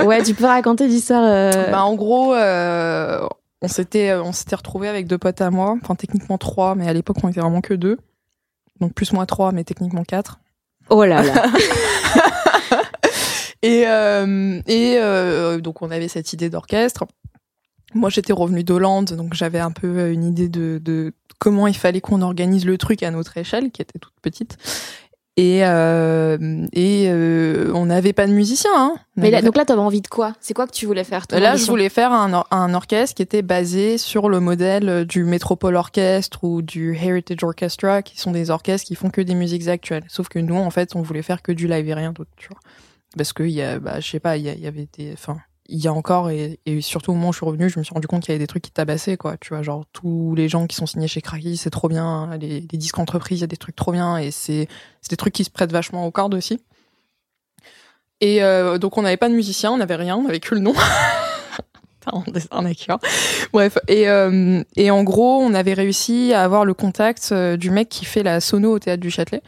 [0.03, 1.23] Ouais, tu peux raconter l'histoire.
[1.25, 3.25] euh, Bah, en gros, euh,
[3.61, 6.93] on s'était on s'était retrouvés avec deux potes à moi, enfin techniquement trois, mais à
[6.93, 7.97] l'époque on était vraiment que deux.
[8.79, 10.39] Donc plus moi trois, mais techniquement quatre.
[10.89, 11.45] Oh là là.
[13.63, 17.05] Et euh, et euh, donc on avait cette idée d'orchestre.
[17.93, 22.01] Moi j'étais revenue d'Hollande, donc j'avais un peu une idée de, de comment il fallait
[22.01, 24.57] qu'on organise le truc à notre échelle, qui était toute petite.
[25.37, 26.37] Et euh,
[26.73, 28.69] et euh, on n'avait pas de musicien.
[28.75, 28.95] Hein.
[29.15, 30.33] Mais là, donc là, t'avais envie de quoi?
[30.41, 33.21] C'est quoi que tu voulais faire Là, je voulais faire un, or- un orchestre qui
[33.21, 38.49] était basé sur le modèle du Metropole Orchestre ou du Heritage Orchestra, qui sont des
[38.49, 40.03] orchestres qui font que des musiques actuelles.
[40.09, 42.49] Sauf que nous, en fait, on voulait faire que du live et rien d'autre, tu
[42.49, 42.59] vois.
[43.17, 45.37] Parce que, y a, bah, je sais pas, il y, y avait des, enfin,
[45.71, 47.93] il y a encore, et, surtout au moment où je suis revenue, je me suis
[47.93, 49.37] rendu compte qu'il y avait des trucs qui tabassaient, quoi.
[49.37, 52.37] Tu vois, genre, tous les gens qui sont signés chez Cracky, c'est trop bien.
[52.37, 54.67] Les, disques entreprises, il y a des trucs trop bien, et c'est,
[55.09, 56.59] des trucs qui se prêtent vachement aux cordes aussi.
[58.19, 60.61] Et euh, donc on n'avait pas de musicien, on n'avait rien, on avait que le
[60.61, 60.73] nom.
[62.35, 62.99] Est arnaqueur.
[63.53, 67.69] Bref, et, euh, et en gros, on avait réussi à avoir le contact euh, du
[67.69, 69.41] mec qui fait la sono au théâtre du Châtelet.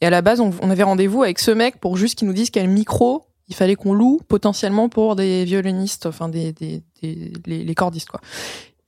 [0.00, 2.50] Et à la base, on avait rendez-vous avec ce mec pour juste qu'il nous dise
[2.50, 7.64] quel micro il fallait qu'on loue potentiellement pour des violonistes, enfin des, des, des les,
[7.64, 8.20] les cordistes quoi.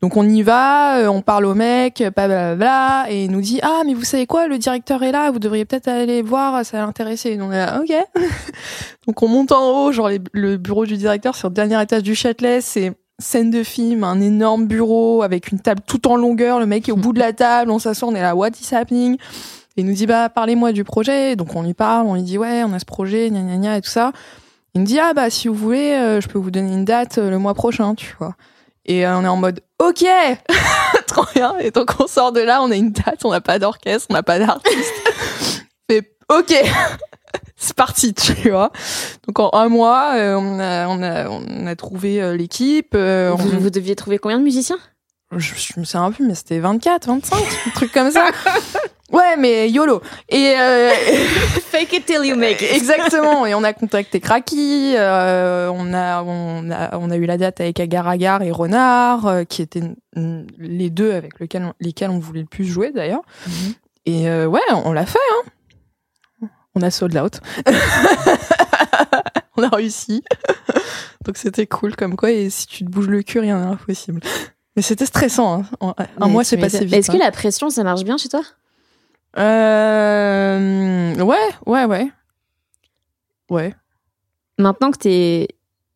[0.03, 3.83] Donc on y va, euh, on parle au mec, blablabla, et il nous dit ah
[3.87, 7.31] mais vous savez quoi, le directeur est là, vous devriez peut-être aller voir, ça l'intéresser.
[7.31, 7.93] Et on est là, ok.
[9.07, 12.15] Donc on monte en haut, genre le bureau du directeur sur le dernier étage du
[12.15, 16.67] Châtelet, c'est scène de film, un énorme bureau avec une table tout en longueur, le
[16.67, 19.17] mec est au bout de la table, on s'assoit, on est là, what is happening?
[19.79, 22.37] Et il nous dit bah parlez-moi du projet, donc on lui parle, on lui dit
[22.37, 24.13] ouais on a ce projet, gna gna gna et tout ça.
[24.77, 27.17] Il me dit ah bah si vous voulez, euh, je peux vous donner une date
[27.17, 28.35] euh, le mois prochain, tu vois.
[28.85, 30.05] Et euh, on est en mode ok,
[31.09, 31.55] comprend rien.
[31.61, 34.13] Et donc on sort de là, on a une date, on n'a pas d'orchestre, on
[34.13, 34.93] n'a pas d'artiste.
[35.89, 36.55] Mais ok,
[37.57, 38.71] c'est parti, tu vois.
[39.27, 42.95] Donc en un mois, on, a, on, a, on a trouvé l'équipe.
[42.95, 44.79] on- Vous, deviez trouver combien de musiciens?
[45.35, 48.27] Je, je me souviens peu, mais c'était 24, 25, un truc comme ça.
[49.13, 50.03] Ouais, mais YOLO.
[50.29, 50.91] Et euh,
[51.71, 53.47] Fake it till you make exactement.
[53.47, 54.95] Et on a contacté Kraki.
[54.97, 59.27] euh, on a on a on a eu la date avec Agar Agar et Renard,
[59.27, 59.83] euh, qui étaient
[60.17, 63.23] mm, les deux avec lesquels lesquels on voulait le plus jouer d'ailleurs.
[64.07, 65.19] Et euh, ouais, on l'a fait.
[65.35, 66.49] Hein.
[66.75, 67.41] On a sold out.
[69.57, 70.23] on a réussi.
[71.25, 72.33] Donc c'était cool comme quoi.
[72.33, 74.21] Et si tu te bouges le cul, rien n'est impossible.
[74.75, 75.63] Mais c'était stressant.
[75.81, 75.95] Hein.
[75.99, 76.95] Un Mais mois, c'est passé vite.
[76.95, 77.21] Est-ce que hein.
[77.21, 78.43] la pression, ça marche bien chez toi?
[79.39, 81.15] Euh...
[81.23, 82.11] Ouais, ouais, ouais.
[83.51, 83.75] Ouais.
[84.59, 85.49] Maintenant que t'es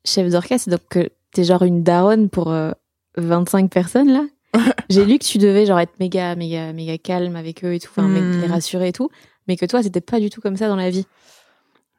[0.04, 2.72] chef d'orchestre, donc que t'es genre une daronne pour euh,
[3.16, 4.22] 25 personnes là,
[4.90, 7.88] j'ai lu que tu devais genre être méga, méga, méga calme avec eux et tout,
[7.90, 8.12] enfin Hmm.
[8.12, 9.10] mec, les rassurer et tout,
[9.48, 11.06] mais que toi c'était pas du tout comme ça dans la vie.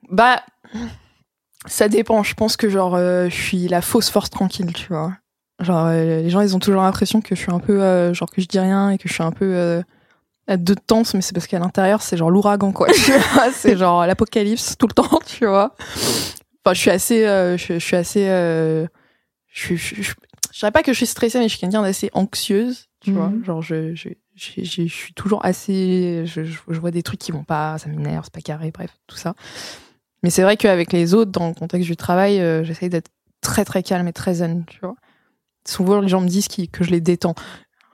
[0.10, 0.42] Bah,
[1.68, 2.24] ça dépend.
[2.24, 5.14] Je pense que genre, euh, je suis la fausse force tranquille, tu vois.
[5.60, 8.30] Genre, euh, les gens, ils ont toujours l'impression que je suis un peu, euh, genre
[8.32, 9.82] que je dis rien et que je suis un peu
[10.58, 12.88] deux temps, mais c'est parce qu'à l'intérieur, c'est genre l'ouragan, quoi.
[13.54, 15.76] c'est genre l'apocalypse tout le temps, tu vois.
[16.64, 18.86] Enfin, je suis assez, euh, je, je suis assez, euh,
[19.52, 20.02] je, je, je,
[20.52, 23.16] je dirais pas que je suis stressée, mais je suis quelqu'un d'assez anxieuse, tu Mhm.
[23.18, 23.32] vois.
[23.46, 27.90] Genre, je, je, je, suis toujours assez, je, vois des trucs qui vont pas, ça
[27.90, 29.34] m'énerve, c'est pas carré, bref, tout ça.
[30.24, 33.10] Mais c'est vrai qu'avec les autres, dans le contexte du travail, euh, j'essaye d'être
[33.42, 34.96] très très calme et très zen, tu vois.
[35.68, 37.34] Souvent, les gens me disent que je les détends.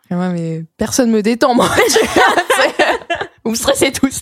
[0.09, 1.69] Mais personne me détend, moi.
[3.43, 4.21] Vous me stressez tous.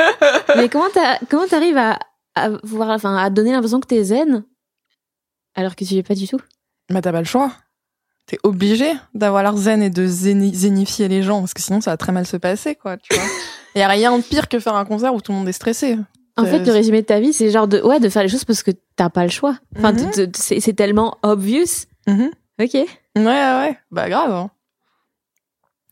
[0.56, 1.98] mais comment t'arrives à,
[2.34, 4.44] à voir, enfin à donner l'impression que t'es zen
[5.54, 6.40] alors que tu l'es pas du tout?
[6.90, 7.52] Bah, t'as pas le choix.
[8.26, 11.90] T'es obligé d'avoir l'air zen et de zéni- zénifier les gens, parce que sinon, ça
[11.92, 13.24] va très mal se passer, quoi, tu vois.
[13.74, 15.52] Il y a rien de pire que faire un concert où tout le monde est
[15.52, 15.98] stressé.
[16.36, 18.44] En fait, le résumé de ta vie, c'est genre de ouais de faire les choses
[18.44, 19.56] parce que t'as pas le choix.
[19.76, 20.32] Enfin, Mhm.
[20.34, 21.86] c'est tellement obvious.
[22.08, 22.30] Mhm.
[22.60, 22.74] Ok.
[22.74, 22.84] Ouais,
[23.16, 23.78] ouais, ouais.
[23.92, 24.32] Bah, grave.
[24.32, 24.50] hein.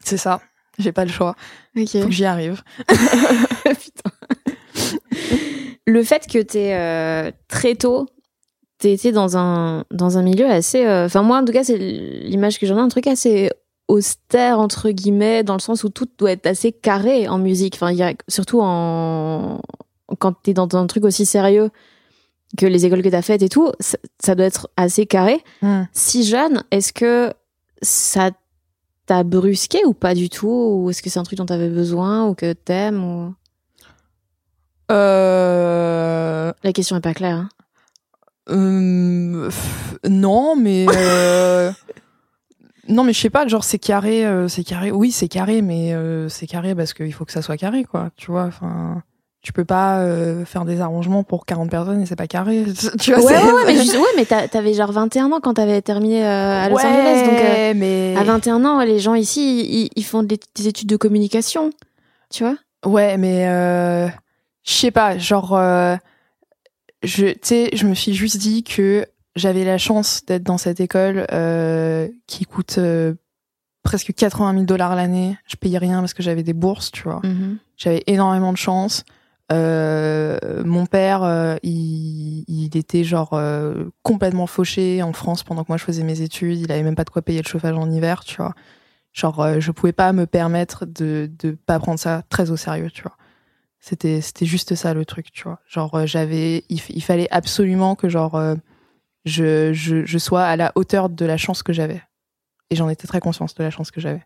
[0.04, 0.40] C'est ça.
[0.78, 1.36] J'ai pas le choix.
[1.76, 2.62] Faut que j'y arrive.
[3.64, 4.10] Putain.
[5.86, 8.08] Le fait que t'es euh, très tôt,
[8.78, 10.86] t'aies été dans un dans un milieu assez.
[10.86, 13.50] euh, Enfin moi en tout cas c'est l'image que j'en ai, un truc assez
[13.88, 17.74] austère entre guillemets dans le sens où tout doit être assez carré en musique.
[17.74, 19.60] Enfin il y a surtout en
[20.18, 21.70] quand t'es dans un truc aussi sérieux
[22.56, 25.42] que les écoles que t'as faites et tout, ça, ça doit être assez carré.
[25.62, 25.84] Hmm.
[25.92, 27.32] Si jeune, est-ce que
[27.80, 28.30] ça
[29.12, 32.26] t'a brusqué ou pas du tout Ou est-ce que c'est un truc dont t'avais besoin
[32.26, 33.34] ou que t'aimes ou...
[34.90, 36.50] Euh...
[36.62, 37.36] La question est pas claire.
[37.36, 37.48] hein.
[38.48, 41.70] Euh, pff, non, mais euh,
[42.88, 43.46] non, mais je sais pas.
[43.46, 44.90] Genre, c'est carré, euh, c'est carré.
[44.90, 48.10] Oui, c'est carré, mais euh, c'est carré parce qu'il faut que ça soit carré, quoi.
[48.16, 49.02] Tu vois, enfin,
[49.42, 52.64] tu peux pas euh, faire des arrangements pour 40 personnes et c'est pas carré.
[53.00, 55.54] Tu vois, Ouais, ouais, ouais, mais, juste- ouais, mais t'a- t'avais genre 21 ans quand
[55.54, 57.24] t'avais terminé euh, à Los Ouais, Angeles.
[57.28, 60.88] Donc, euh, mais à 21 ans, les gens ici, ils, ils font des, des études
[60.88, 61.70] de communication.
[62.30, 62.56] Tu vois?
[62.86, 64.08] Ouais, mais euh,
[64.64, 65.58] je sais pas, genre,
[67.02, 70.80] je, tu sais, je me suis juste dit que j'avais la chance d'être dans cette
[70.80, 71.26] école
[72.26, 72.78] qui coûte
[73.82, 75.36] presque 80 000 dollars l'année.
[75.46, 77.20] Je payais rien parce que j'avais des bourses, tu vois.
[77.76, 79.04] J'avais énormément de chance.
[79.52, 85.76] Euh, mon père, euh, il, était genre euh, complètement fauché en France pendant que moi
[85.76, 86.60] je faisais mes études.
[86.60, 88.54] Il avait même pas de quoi payer le chauffage en hiver, tu vois.
[89.12, 93.02] Genre, je pouvais pas me permettre de de pas prendre ça très au sérieux, tu
[93.02, 93.16] vois.
[93.78, 95.60] C'était c'était juste ça le truc, tu vois.
[95.66, 98.40] Genre, j'avais, il, fallait absolument que genre
[99.26, 102.02] je, sois à la hauteur de la chance que j'avais.
[102.70, 104.22] Et j'en étais très consciente de la chance que j'avais.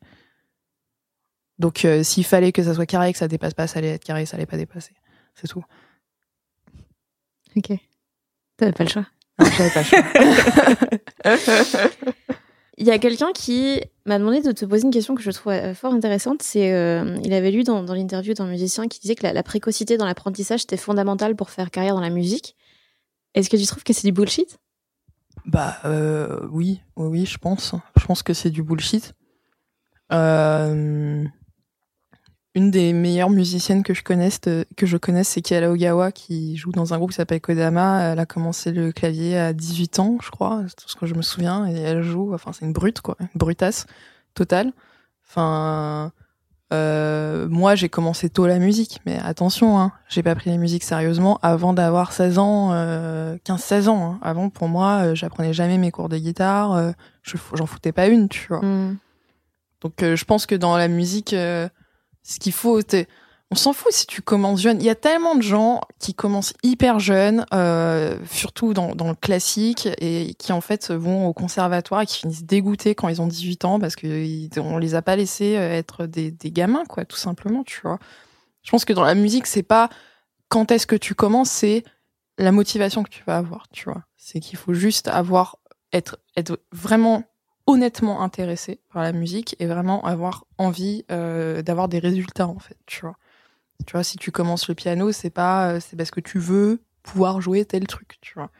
[1.58, 4.26] Donc, s'il fallait que ça soit carré, que ça dépasse pas, ça allait être carré,
[4.26, 4.92] ça allait pas dépasser.
[5.36, 5.64] C'est tout.
[7.56, 7.72] Ok.
[8.56, 9.06] T'avais pas le choix.
[9.38, 10.02] Non, j'avais pas le choix.
[12.78, 15.52] Il y a quelqu'un qui m'a demandé de te poser une question que je trouve
[15.52, 16.42] euh, fort intéressante.
[16.42, 19.42] C'est, euh, il avait lu dans, dans l'interview d'un musicien qui disait que la, la
[19.42, 22.54] précocité dans l'apprentissage était fondamentale pour faire carrière dans la musique.
[23.34, 24.58] Est-ce que tu trouves que c'est du bullshit?
[25.46, 27.74] Bah euh, oui, oui, oui, je pense.
[27.98, 29.14] Je pense que c'est du bullshit.
[30.12, 31.24] Euh,
[32.56, 36.56] une des meilleures musiciennes que je connaisse, euh, que je connaisse, c'est Kiala Ogawa qui
[36.56, 38.00] joue dans un groupe qui s'appelle Kodama.
[38.12, 41.14] Elle a commencé le clavier à 18 ans, je crois, c'est tout ce que je
[41.14, 42.32] me souviens, et elle joue.
[42.34, 43.86] Enfin, c'est une brute quoi, une brutasse
[44.34, 44.72] totale.
[45.28, 46.12] Enfin,
[46.72, 50.82] euh, moi j'ai commencé tôt la musique, mais attention, hein, j'ai pas pris la musique
[50.82, 54.12] sérieusement avant d'avoir 16 ans, euh, 15-16 ans.
[54.14, 54.18] hein.
[54.22, 56.92] Avant, pour moi, euh, j'apprenais jamais mes cours de guitare, euh,
[57.22, 58.64] je- j'en foutais pas une, tu vois.
[58.64, 58.96] Hmm.
[59.82, 61.68] Donc euh, je pense que dans la musique, euh,
[62.26, 62.80] ce qu'il faut,
[63.50, 64.80] on s'en fout si tu commences jeune.
[64.80, 69.88] Il y a tellement de gens qui commencent hyper jeunes, euh, surtout dans, le classique,
[69.98, 73.64] et qui en fait vont au conservatoire et qui finissent dégoûtés quand ils ont 18
[73.64, 77.98] ans parce qu'on les a pas laissés être des, gamins, quoi, tout simplement, tu vois.
[78.62, 79.88] Je pense que dans la musique, c'est pas
[80.48, 81.84] quand est-ce que tu commences, c'est
[82.38, 84.02] la motivation que tu vas avoir, tu vois.
[84.16, 85.58] C'est qu'il faut juste avoir
[85.92, 86.18] être
[86.72, 87.22] vraiment
[87.66, 92.78] honnêtement intéressé par la musique et vraiment avoir envie euh, d'avoir des résultats en fait,
[92.86, 93.16] tu vois.
[93.86, 96.80] Tu vois, si tu commences le piano, c'est pas euh, c'est parce que tu veux
[97.02, 98.50] pouvoir jouer tel truc, tu vois.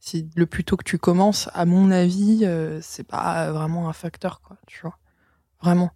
[0.00, 3.92] Si le plus tôt que tu commences, à mon avis, euh, c'est pas vraiment un
[3.92, 4.98] facteur quoi, tu vois.
[5.62, 5.90] Vraiment.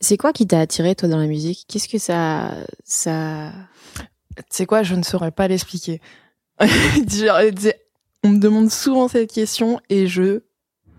[0.00, 1.64] C'est quoi qui t'a attiré toi dans la musique?
[1.68, 3.52] Qu'est-ce que ça ça
[4.50, 4.82] C'est quoi?
[4.82, 6.00] Je ne saurais pas l'expliquer.
[8.24, 10.42] on me demande souvent cette question et je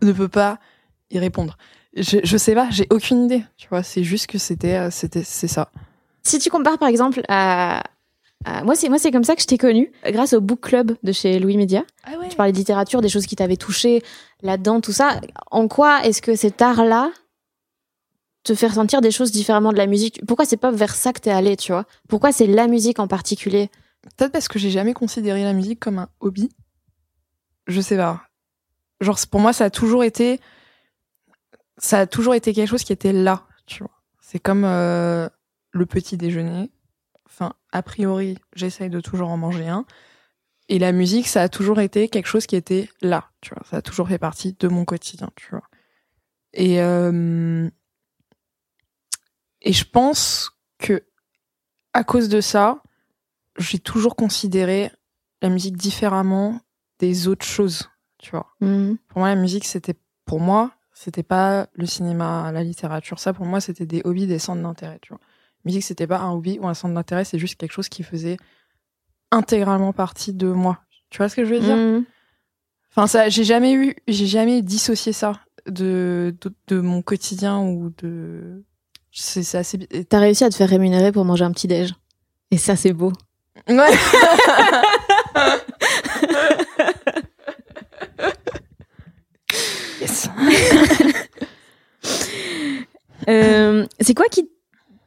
[0.06, 0.60] ne peux pas
[1.12, 1.58] y répondre.
[1.96, 3.44] Je, je sais pas, j'ai aucune idée.
[3.58, 5.72] Tu vois, c'est juste que c'était, euh, c'était, c'est ça.
[6.24, 7.84] Si tu compares par exemple à,
[8.64, 11.12] moi, c'est moi, c'est comme ça que je t'ai connu, grâce au book club de
[11.12, 11.84] chez Louis Média.
[12.04, 14.04] Ah Tu parlais de littérature, des choses qui t'avaient touché
[14.42, 15.20] là-dedans, tout ça.
[15.50, 17.12] En quoi est-ce que cet art-là
[18.44, 20.22] te fait ressentir des choses différemment de la musique?
[20.28, 21.86] Pourquoi c'est pas vers ça que t'es allé, tu vois?
[22.08, 23.70] Pourquoi c'est la musique en particulier?
[24.16, 26.50] Peut-être parce que j'ai jamais considéré la musique comme un hobby.
[27.66, 28.25] Je sais pas.
[29.06, 30.42] Genre, pour moi, ça a toujours été,
[31.78, 34.02] ça a toujours été quelque chose qui était là, tu vois.
[34.20, 35.30] C'est comme euh,
[35.72, 36.72] le petit déjeuner.
[37.28, 39.86] Enfin, a priori, j'essaye de toujours en manger un.
[40.70, 43.64] Et la musique, ça a toujours été quelque chose qui était là, tu vois.
[43.70, 45.70] Ça a toujours fait partie de mon quotidien, tu vois.
[46.54, 47.70] Et euh,
[49.62, 51.06] et je pense que
[51.94, 52.82] à cause de ça,
[53.58, 54.92] j'ai toujours considéré
[55.42, 56.60] la musique différemment
[57.00, 57.90] des autres choses
[58.26, 58.48] tu vois.
[58.60, 58.96] Mm.
[59.08, 59.94] Pour moi, la musique, c'était
[60.26, 63.20] pour moi, c'était pas le cinéma, la littérature.
[63.20, 65.20] Ça, pour moi, c'était des hobbies, des centres d'intérêt, tu vois.
[65.64, 68.02] La musique, c'était pas un hobby ou un centre d'intérêt, c'est juste quelque chose qui
[68.02, 68.38] faisait
[69.32, 70.80] intégralement partie de moi.
[71.12, 71.76] Tu vois ce que je veux dire?
[71.76, 72.06] Mm.
[72.92, 75.34] Enfin, ça, j'ai jamais eu, j'ai jamais dissocié ça
[75.68, 76.36] de,
[76.68, 78.64] de, mon quotidien ou de.
[79.12, 79.78] C'est assez.
[80.10, 81.94] T'as réussi à te faire rémunérer pour manger un petit déj.
[82.50, 83.14] Et ça, c'est beau.
[83.68, 83.92] Ouais.
[93.28, 94.50] Euh, c'est quoi qui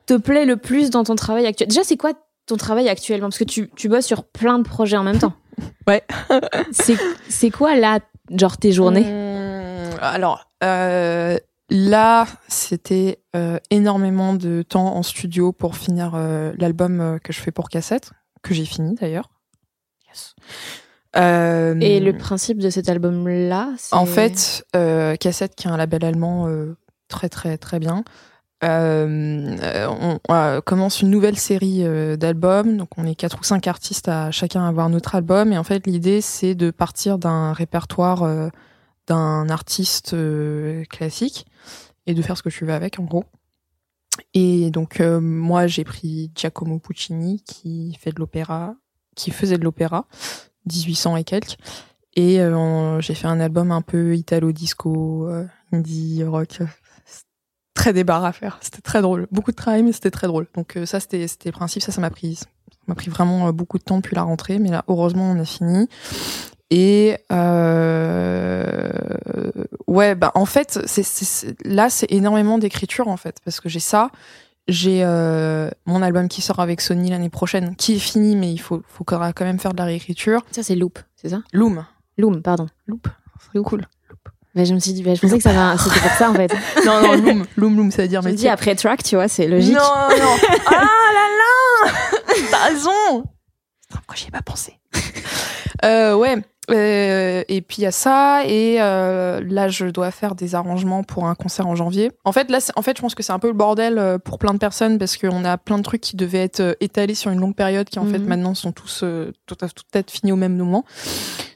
[0.06, 2.12] te plaît le plus dans ton travail actuel Déjà, c'est quoi
[2.46, 3.28] ton travail actuellement?
[3.28, 5.34] Parce que tu, tu bosses sur plein de projets en même temps.
[5.88, 6.04] Ouais.
[7.28, 7.98] c'est quoi là,
[8.30, 9.04] genre tes journées?
[9.04, 11.36] Hum, Alors, euh,
[11.68, 16.12] là, c'était euh, énormément de temps en studio pour finir
[16.58, 19.30] l'album que je fais pour cassette, que j'ai fini d'ailleurs.
[20.06, 20.34] Yes.
[21.16, 26.04] Euh, et le principe de cet album-là En fait, euh, Cassette, qui est un label
[26.04, 26.76] allemand euh,
[27.08, 28.04] très très très bien,
[28.62, 30.18] on,
[30.64, 31.84] commence une nouvelle série
[32.16, 32.76] d'albums.
[32.76, 35.52] Donc on est quatre ou cinq artistes à chacun avoir notre album.
[35.52, 38.50] Et en fait, l'idée, c'est de partir d'un répertoire
[39.06, 40.16] d'un artiste
[40.90, 41.46] classique
[42.06, 43.24] et de faire ce que tu veux avec, en gros.
[44.34, 48.74] Et donc moi, j'ai pris Giacomo Puccini, qui fait de l'opéra,
[49.14, 50.06] qui faisait de l'opéra
[50.66, 51.56] 1800 et quelques.
[52.14, 56.60] Et euh, j'ai fait un album un peu italo-disco, euh, indie, rock.
[57.78, 58.58] Très débarras à faire.
[58.60, 59.26] C'était très drôle.
[59.32, 60.46] Beaucoup de travail, mais c'était très drôle.
[60.54, 61.82] Donc euh, ça, c'était c'était le principe.
[61.82, 62.40] Ça, ça m'a pris,
[62.86, 64.58] m'a pris vraiment beaucoup de temps depuis la rentrée.
[64.58, 65.88] Mais là, heureusement, on a fini.
[66.70, 67.16] Et
[69.86, 74.10] ouais, bah en fait, c'est là, c'est énormément d'écriture en fait, parce que j'ai ça
[74.68, 78.58] j'ai euh, mon album qui sort avec Sony l'année prochaine, qui est fini, mais il
[78.58, 80.44] faut, faut quand même faire de la réécriture.
[80.50, 81.40] Ça, c'est Loop, c'est ça?
[81.52, 81.84] Loom.
[82.18, 82.66] Loom, pardon.
[82.86, 83.08] Loop.
[83.52, 83.86] C'est cool.
[84.54, 86.34] Mais je me suis dit, bah, je pensais que ça va, c'était pour ça en
[86.34, 86.52] fait.
[86.86, 88.22] non, non, Loom, Loom, Loom, ça veut dire.
[88.22, 89.74] Je me dis après track, tu vois, c'est logique.
[89.74, 90.36] Non, non.
[90.66, 91.28] ah là
[91.84, 91.92] là
[92.50, 93.24] T'as raison
[93.90, 94.78] Pourquoi j'y ai pas pensé
[95.84, 96.36] euh, Ouais.
[96.70, 101.02] Euh, et puis il y a ça et euh, là je dois faire des arrangements
[101.02, 102.10] pour un concert en janvier.
[102.24, 104.38] En fait là en fait je pense que c'est un peu le bordel euh, pour
[104.38, 107.30] plein de personnes parce qu'on a plein de trucs qui devaient être euh, étalés sur
[107.30, 108.28] une longue période qui en fait mhm.
[108.28, 109.02] maintenant sont tous
[109.46, 110.84] tout à tout être finis au même moment.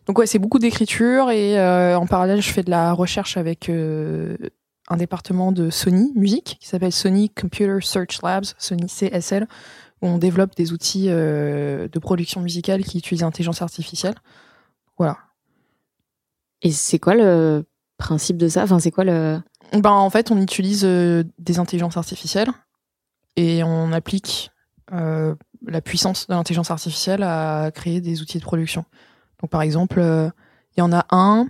[0.07, 1.59] Donc ouais c'est beaucoup d'écriture et
[1.95, 6.93] en parallèle je fais de la recherche avec un département de Sony Musique qui s'appelle
[6.93, 9.47] Sony Computer Search Labs, Sony CSL
[10.03, 14.17] où on développe des outils de production musicale qui utilisent l'intelligence artificielle.
[14.99, 15.19] Voilà.
[16.63, 17.65] Et c'est quoi le
[17.99, 18.63] principe de ça?
[18.63, 19.41] Enfin, c'est quoi le
[19.73, 22.51] Ben en fait, on utilise euh, des intelligences artificielles
[23.37, 24.51] et on applique
[24.93, 25.35] euh,
[25.67, 28.85] la puissance de l'intelligence artificielle à créer des outils de production.
[29.43, 30.31] Donc par exemple, euh,
[30.77, 31.49] il y en a un,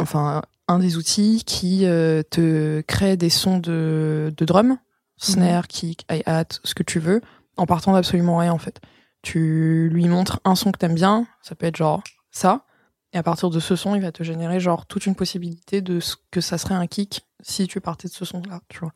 [0.00, 4.78] enfin un des outils qui euh, te crée des sons de, de drum,
[5.16, 7.20] snare, kick, hi-hat, ce que tu veux,
[7.56, 8.80] en partant d'absolument rien en fait.
[9.22, 12.64] Tu lui montres un son que t'aimes bien, ça peut être genre ça,
[13.12, 16.00] et à partir de ce son, il va te générer genre toute une possibilité de
[16.00, 18.92] ce que ça serait un kick si tu partais de ce son-là, tu vois.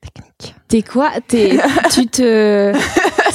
[0.00, 0.54] Technique.
[0.68, 1.12] T'es quoi?
[1.26, 1.58] T'es,
[1.92, 2.72] tu te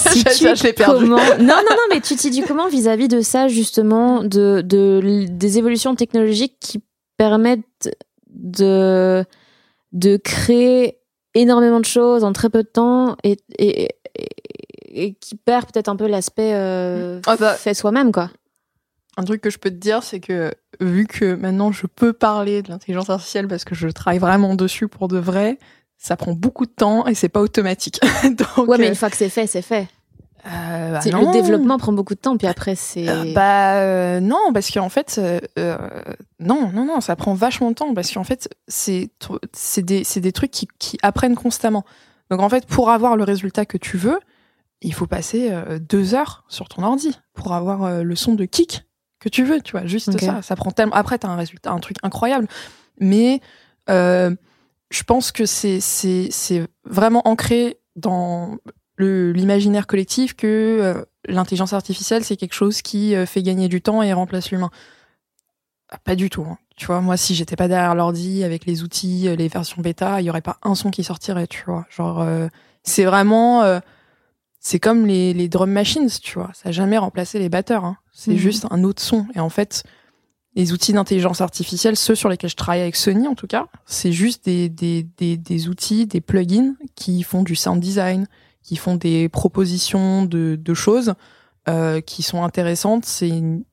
[0.02, 1.06] situes je l'ai perdu.
[1.06, 5.26] comment Non, non, non, mais tu te situes comment vis-à-vis de ça justement, de, de
[5.30, 6.82] des évolutions technologiques qui
[7.18, 7.90] permettent
[8.30, 9.24] de
[9.92, 10.98] de créer
[11.34, 15.90] énormément de choses en très peu de temps et et, et, et qui perd peut-être
[15.90, 17.54] un peu l'aspect euh, Ah bah.
[17.54, 18.30] fait soi-même quoi.
[19.18, 22.62] Un truc que je peux te dire, c'est que vu que maintenant je peux parler
[22.62, 25.60] de l'intelligence artificielle parce que je travaille vraiment dessus pour de vrai,
[26.04, 28.00] ça prend beaucoup de temps et c'est pas automatique.
[28.24, 29.88] Donc, Ouais, mais euh, une fois que c'est fait, c'est fait.
[30.48, 33.08] euh, bah le développement prend beaucoup de temps, puis après c'est.
[33.08, 35.78] Euh, bah euh, non, parce qu'en fait, euh, euh,
[36.40, 39.12] non, non, non, ça prend vachement de temps parce qu'en fait, c'est
[39.78, 41.86] des, des trucs qui, qui apprennent constamment.
[42.32, 44.20] Donc en fait, pour avoir le résultat que tu veux,
[44.82, 48.46] il faut passer euh, deux heures sur ton ordi pour avoir euh, le son de
[48.46, 48.86] kick
[49.20, 50.42] que tu veux, tu vois, juste ça.
[50.42, 50.96] Ça prend tellement.
[50.96, 52.48] Après, t'as un résultat, un truc incroyable,
[53.00, 53.40] mais
[53.92, 54.34] euh,
[54.92, 58.58] je pense que c'est c'est c'est vraiment ancré dans
[59.00, 64.04] l'imaginaire collectif que euh, l'intelligence artificielle c'est quelque chose qui euh, fait gagner du temps
[64.04, 64.70] et remplace l'humain.
[65.90, 66.44] Ah, Pas du tout.
[66.44, 66.58] hein.
[66.78, 70.22] Tu vois, moi si j'étais pas derrière l'ordi avec les outils, euh, les versions bêta,
[70.22, 71.86] il y aurait pas un son qui sortirait, tu vois.
[71.90, 72.48] Genre euh,
[72.84, 73.80] c'est vraiment euh,
[74.60, 76.52] c'est comme les, les drum machines, tu vois.
[76.54, 77.86] Ça a jamais remplacé les batteurs.
[77.86, 77.98] hein.
[78.14, 78.38] C'est Mhm.
[78.38, 79.26] juste un autre son.
[79.36, 79.84] Et en fait,
[80.56, 84.12] les outils d'intelligence artificielle, ceux sur lesquels je travaille avec Sony en tout cas, c'est
[84.12, 88.28] juste des, des, des, des outils, des plugins qui font du sound design,
[88.62, 91.14] qui font des propositions de, de choses
[91.70, 93.06] euh, qui sont intéressantes.
[93.06, 93.64] C'est une,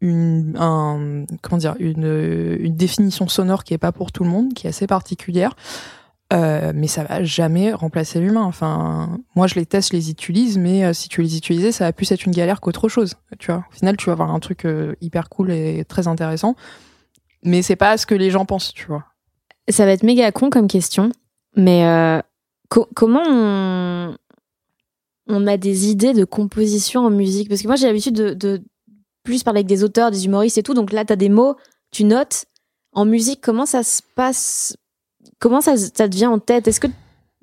[0.00, 4.52] une, un, comment dire, une, une définition sonore qui est pas pour tout le monde,
[4.52, 5.56] qui est assez particulière.
[6.32, 8.42] Euh, mais ça va jamais remplacer l'humain.
[8.42, 11.84] Enfin, moi je les teste, je les utilise, mais euh, si tu les utilisais, ça
[11.84, 13.14] va plus être une galère qu'autre chose.
[13.38, 16.56] Tu vois, au final, tu vas avoir un truc euh, hyper cool et très intéressant,
[17.44, 19.04] mais c'est pas ce que les gens pensent, tu vois.
[19.68, 21.10] Ça va être méga con comme question,
[21.54, 21.84] mais
[22.68, 24.16] co- comment on...
[25.28, 27.48] on a des idées de composition en musique?
[27.48, 28.62] Parce que moi, j'ai l'habitude de, de
[29.22, 30.74] plus parler avec des auteurs, des humoristes et tout.
[30.74, 31.56] Donc là, tu as des mots,
[31.92, 32.46] tu notes.
[32.92, 34.76] En musique, comment ça se passe
[35.38, 36.66] Comment ça, ça te vient en tête?
[36.68, 36.86] Est-ce que,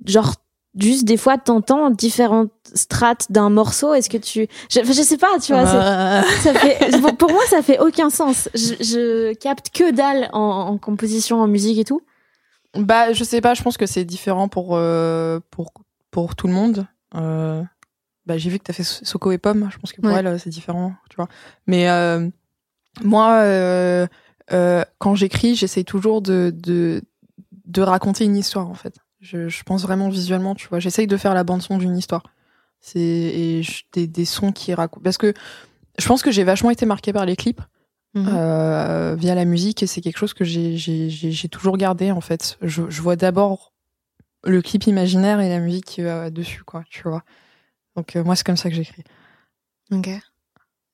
[0.06, 0.34] genre,
[0.80, 3.94] juste des fois, t'entends différentes strates d'un morceau?
[3.94, 4.48] Est-ce que tu...
[4.72, 5.66] Je, je sais pas, tu vois.
[5.66, 8.50] c'est- ça fait, pour- pour moi, ça fait aucun sens.
[8.56, 12.02] Je, je capte que dalle en, en composition, en musique et tout.
[12.76, 15.72] Bah, je sais pas, je pense que c'est différent pour, euh, pour,
[16.10, 16.88] pour tout le monde.
[17.16, 17.62] Euh,
[18.26, 20.18] bah, j'ai vu que t'as fait So- Soko et Pomme, je pense que pour Ouais.
[20.20, 21.28] elle, euh, c'est différent, tu vois.
[21.68, 21.88] Mais
[23.04, 23.44] moi,
[24.98, 27.02] quand j'écris, j'essaye toujours de, de,
[27.66, 28.96] de raconter une histoire, en fait.
[29.20, 30.80] Je, je pense vraiment visuellement, tu vois.
[30.80, 32.24] J'essaye de faire la bande-son d'une histoire.
[32.82, 33.62] C'est et
[33.94, 35.02] des, des sons qui racontent.
[35.04, 35.34] Parce que
[35.98, 37.62] je pense que j'ai vachement été marquée par les clips
[38.16, 38.28] Mhm.
[38.32, 42.60] euh, via la musique et c'est quelque chose que j'ai toujours gardé en fait.
[42.62, 43.74] Je, je vois d'abord
[44.44, 47.24] le clip imaginaire et la musique qui va dessus quoi, tu vois.
[47.96, 49.04] Donc euh, moi c'est comme ça que j'écris.
[49.92, 50.10] Ok.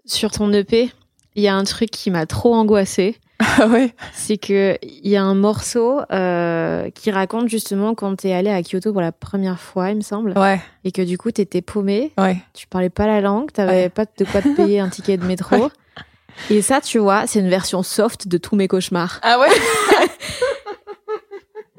[0.05, 0.89] Sur ton EP,
[1.35, 3.17] il y a un truc qui m'a trop angoissée.
[3.39, 3.93] Ah ouais.
[4.13, 8.61] C'est que il y a un morceau euh, qui raconte justement quand t'es allé à
[8.61, 12.11] Kyoto pour la première fois, il me semble, Ouais, et que du coup t'étais paumé,
[12.17, 12.37] ouais.
[12.53, 13.89] tu parlais pas la langue, t'avais Ouais.
[13.89, 15.69] pas de quoi te payer un ticket de métro.
[16.49, 19.19] Et ça, tu vois, c'est une version soft de tous mes cauchemars.
[19.23, 19.47] Ah ouais.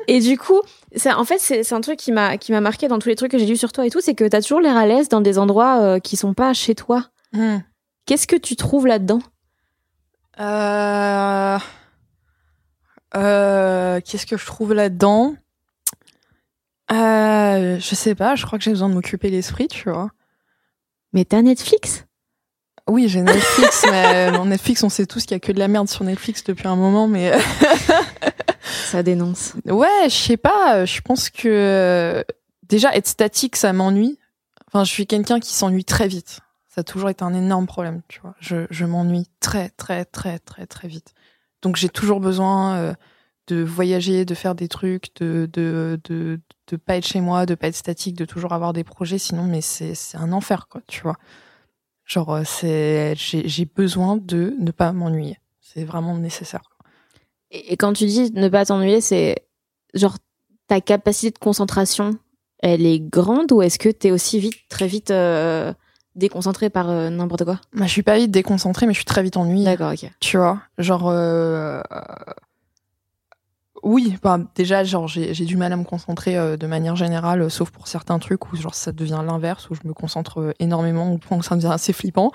[0.09, 0.61] Et du coup,
[0.97, 3.31] ça, en fait, c'est un truc qui m'a qui m'a marqué dans tous les trucs
[3.31, 5.21] que j'ai lus sur toi et tout, c'est que t'as toujours l'air à l'aise dans
[5.21, 7.07] des endroits euh, qui sont pas chez toi.
[7.33, 7.59] Hmm.
[8.07, 9.21] Qu'est-ce que tu trouves là-dedans?
[10.41, 11.59] Euh...
[13.17, 15.35] Euh, Qu'est-ce que je trouve là-dedans?
[16.93, 18.35] Euh, Je sais pas.
[18.37, 20.11] Je crois que j'ai besoin de m'occuper l'esprit, tu vois.
[21.13, 22.05] Mais t'as Netflix?
[22.89, 25.69] Oui, j'ai Netflix, mais mon Netflix, on sait tous qu'il y a que de la
[25.69, 27.33] merde sur Netflix depuis un moment, mais
[28.91, 29.55] Ça dénonce.
[29.67, 30.85] Ouais, je sais pas.
[30.85, 32.23] Je pense que euh,
[32.69, 34.19] déjà être statique, ça m'ennuie.
[34.67, 36.41] Enfin, je suis quelqu'un qui s'ennuie très vite.
[36.83, 38.35] Toujours été un énorme problème, tu vois.
[38.41, 41.15] Je, je m'ennuie très, très, très, très, très vite.
[41.63, 42.95] Donc j'ai toujours besoin euh,
[43.47, 47.55] de voyager, de faire des trucs, de, de, de, de pas être chez moi, de
[47.55, 49.19] pas être statique, de toujours avoir des projets.
[49.19, 51.17] Sinon, mais c'est, un enfer, quoi, tu vois.
[52.05, 55.39] Genre, euh, c'est, j'ai, besoin de ne pas m'ennuyer.
[55.61, 56.63] C'est vraiment nécessaire.
[57.51, 59.37] Et, quand tu dis ne pas t'ennuyer, c'est
[59.95, 60.17] genre
[60.67, 62.19] ta capacité de concentration,
[62.61, 65.73] elle est grande ou est-ce que t'es aussi vite, très vite euh,
[66.17, 69.23] déconcentré par euh, n'importe quoi Bah, je suis pas vite déconcentrée, mais je suis très
[69.23, 69.65] vite ennuyée.
[69.65, 70.11] D'accord, ok.
[70.21, 71.09] Tu vois, genre.
[71.09, 71.81] euh,
[73.83, 77.41] Oui, bah, déjà, genre, j'ai j'ai du mal à me concentrer euh, de manière générale,
[77.41, 80.53] euh, sauf pour certains trucs où genre ça devient l'inverse, où je me concentre euh,
[80.59, 82.31] énormément, au point où ça devient assez flippant.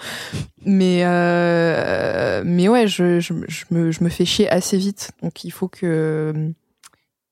[0.65, 5.43] Mais, euh, mais ouais, je, je, je, me, je me fais chier assez vite, donc
[5.43, 6.34] il faut que,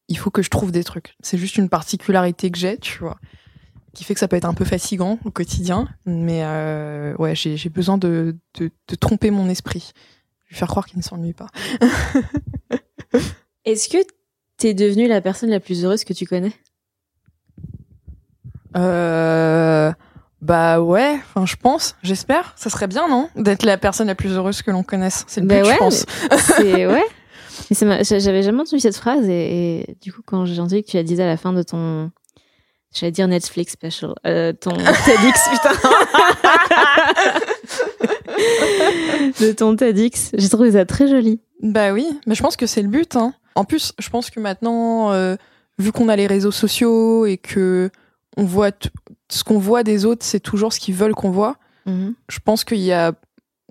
[0.09, 1.15] il faut que je trouve des trucs.
[1.21, 3.17] C'est juste une particularité que j'ai, tu vois,
[3.93, 7.69] qui fait que ça peut être un peu fatigant au quotidien, mais euh, ouais, j'ai
[7.69, 9.91] besoin de, de, de tromper mon esprit,
[10.49, 11.47] lui faire croire qu'il ne s'ennuie pas.
[13.65, 13.97] Est-ce que
[14.57, 16.53] t'es devenue la personne la plus heureuse que tu connais?
[18.75, 19.91] Euh,
[20.41, 22.53] bah ouais, enfin je pense, j'espère.
[22.57, 25.23] Ça serait bien, non D'être la personne la plus heureuse que l'on connaisse.
[25.27, 26.05] C'est le Bah but, ouais, je pense.
[26.39, 27.03] C'est ouais.
[27.69, 31.03] J'avais jamais entendu cette phrase et, et du coup quand j'ai entendu que tu la
[31.03, 32.11] disais à la fin de ton
[32.93, 34.71] j'allais dire Netflix special euh, ton
[35.05, 35.73] TEDx putain
[39.39, 42.81] de ton TEDx j'ai trouvé ça très joli Bah oui, mais je pense que c'est
[42.81, 43.15] le but.
[43.15, 43.33] Hein.
[43.55, 45.35] En plus, je pense que maintenant, euh,
[45.77, 47.89] vu qu'on a les réseaux sociaux et que
[48.37, 48.71] on voit
[49.29, 51.57] ce qu'on voit des autres, c'est toujours ce qu'ils veulent qu'on voit.
[51.85, 53.11] Je pense qu'il y a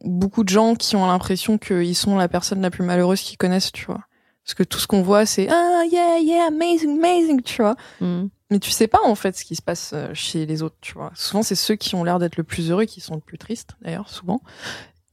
[0.05, 3.73] beaucoup de gens qui ont l'impression qu'ils sont la personne la plus malheureuse qu'ils connaissent,
[3.73, 4.01] tu vois.
[4.45, 7.77] Parce que tout ce qu'on voit, c'est ah yeah yeah amazing amazing, tu vois.
[8.01, 8.29] Mhm.
[8.53, 10.93] Mais tu sais pas en fait ce qui se passe euh, chez les autres, tu
[10.93, 11.11] vois.
[11.15, 13.71] Souvent, c'est ceux qui ont l'air d'être le plus heureux qui sont le plus tristes,
[13.81, 14.43] d'ailleurs, souvent.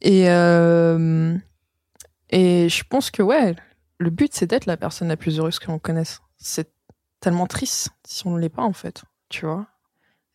[0.02, 1.38] Et euh,
[2.32, 3.56] et je pense que ouais,
[3.98, 6.20] le but c'est d'être la personne la plus heureuse que l'on connaisse.
[6.36, 6.70] C'est
[7.22, 9.68] tellement triste si on ne l'est pas en fait, tu vois.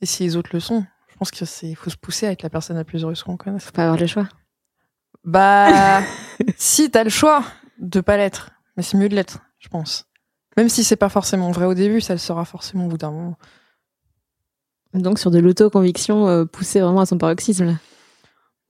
[0.00, 2.42] Et si les autres le sont, je pense que c'est faut se pousser à être
[2.42, 3.64] la personne la plus heureuse qu'on connaisse.
[3.64, 4.28] faut pas avoir le choix
[5.24, 6.02] Bah,
[6.56, 7.44] si t'as le choix
[7.78, 10.06] de pas l'être, mais c'est mieux de l'être, je pense.
[10.56, 13.10] Même si c'est pas forcément vrai au début, ça le sera forcément au bout d'un
[13.10, 13.36] moment.
[14.94, 17.74] donc sur de l'autoconviction euh, poussée vraiment à son paroxysme là.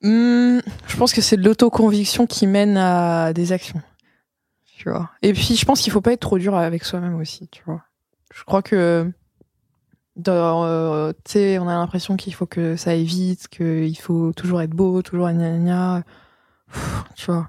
[0.02, 3.80] Hmm, je pense que c'est de l'autoconviction qui mène à des actions.
[4.76, 5.10] Tu vois.
[5.22, 7.82] Et puis, je pense qu'il faut pas être trop dur avec soi-même aussi, tu vois.
[8.34, 9.10] Je crois que,
[10.16, 14.32] dans, euh, tu sais, on a l'impression qu'il faut que ça aille vite, qu'il faut
[14.34, 16.02] toujours être beau, toujours gna gna.
[16.70, 17.48] Pff, Tu vois.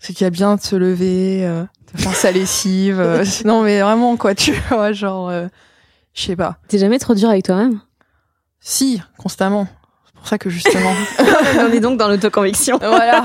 [0.00, 1.62] C'est qu'il y a bien de se lever, euh,
[1.94, 2.98] de faire sa lessive.
[3.00, 5.46] euh, non, mais vraiment, quoi, tu vois, genre, euh,
[6.14, 6.56] je sais pas.
[6.68, 7.80] t'es jamais trop dur avec toi-même?
[8.60, 9.66] Si, constamment.
[10.06, 10.92] C'est pour ça que justement,
[11.60, 13.24] on est donc dans l'autoconviction voilà.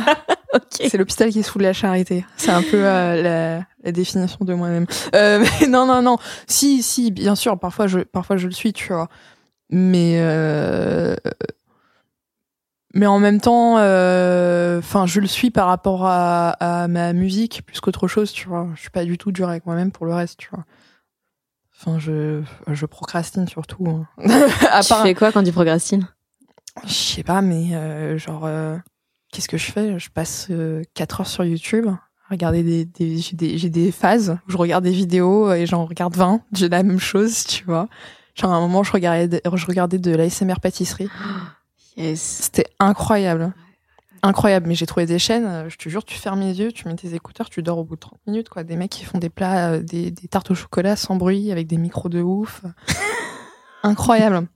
[0.53, 2.25] ok C'est l'hôpital qui est sous la charité.
[2.37, 4.85] C'est un peu euh, la, la définition de moi-même.
[5.13, 6.17] Euh, mais non, non, non.
[6.47, 7.57] Si, si, bien sûr.
[7.59, 9.09] Parfois, je, parfois, je le suis, tu vois.
[9.69, 11.15] Mais, euh,
[12.95, 17.79] mais en même temps, enfin, je le suis par rapport à, à ma musique plus
[17.81, 18.67] qu'autre chose, tu vois.
[18.75, 20.63] Je suis pas du tout dur avec moi-même pour le reste, tu vois.
[21.77, 22.41] Enfin, je,
[22.71, 23.85] je procrastine surtout.
[23.87, 24.07] hein.
[24.71, 26.07] à tu part, fais quoi quand tu procrastines?
[26.85, 28.77] Je sais pas, mais euh, genre, euh,
[29.31, 29.99] qu'est-ce que je fais?
[29.99, 30.49] Je passe
[30.93, 31.99] 4 heures sur YouTube, à
[32.31, 35.85] regarder des, des, j'ai des, j'ai des phases où je regarde des vidéos et j'en
[35.85, 36.41] regarde 20.
[36.53, 37.87] J'ai la même chose, tu vois.
[38.35, 41.09] Genre, à un moment, je regardais, je regardais de l'ASMR pâtisserie.
[41.97, 43.53] yes C'était incroyable.
[44.23, 46.87] Incroyable, mais j'ai trouvé des chaînes, euh, je te jure, tu fermes les yeux, tu
[46.87, 48.63] mets tes écouteurs, tu dors au bout de 30 minutes, quoi.
[48.63, 51.67] Des mecs qui font des plats, euh, des, des tartes au chocolat sans bruit, avec
[51.67, 52.61] des micros de ouf.
[53.83, 54.47] Incroyable.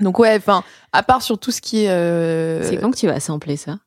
[0.00, 0.62] Donc ouais, enfin,
[0.92, 3.78] à part sur tout ce qui est euh, c'est quand que tu vas sampler ça?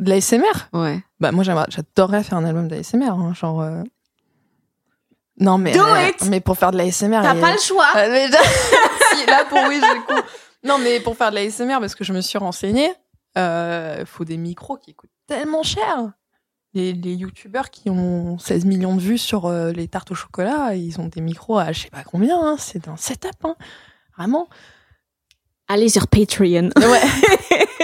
[0.00, 0.42] de l'ASMR,
[0.74, 3.62] ouais bah moi j'aimerais- j'adorerais faire un album d'ASMR, hein, genre.
[3.62, 3.82] euh,
[5.40, 7.20] Non mais Do it mais pour faire de l'ASMR.
[7.22, 10.26] il y a- choix si, là pour oui le coup.
[10.64, 12.92] Non mais pour faire de l'ASMR parce que je me suis renseignée,
[13.36, 16.12] euh, faut des micros qui coûtent tellement cher.
[16.74, 20.74] Les, les youtubeurs qui ont 16 millions de vues sur euh, les tartes au chocolat,
[20.74, 23.56] ils ont des micros à je sais pas combien, hein, c'est un setup, hein,
[24.16, 24.48] vraiment.
[25.66, 27.00] allez sur Patreon Ouais.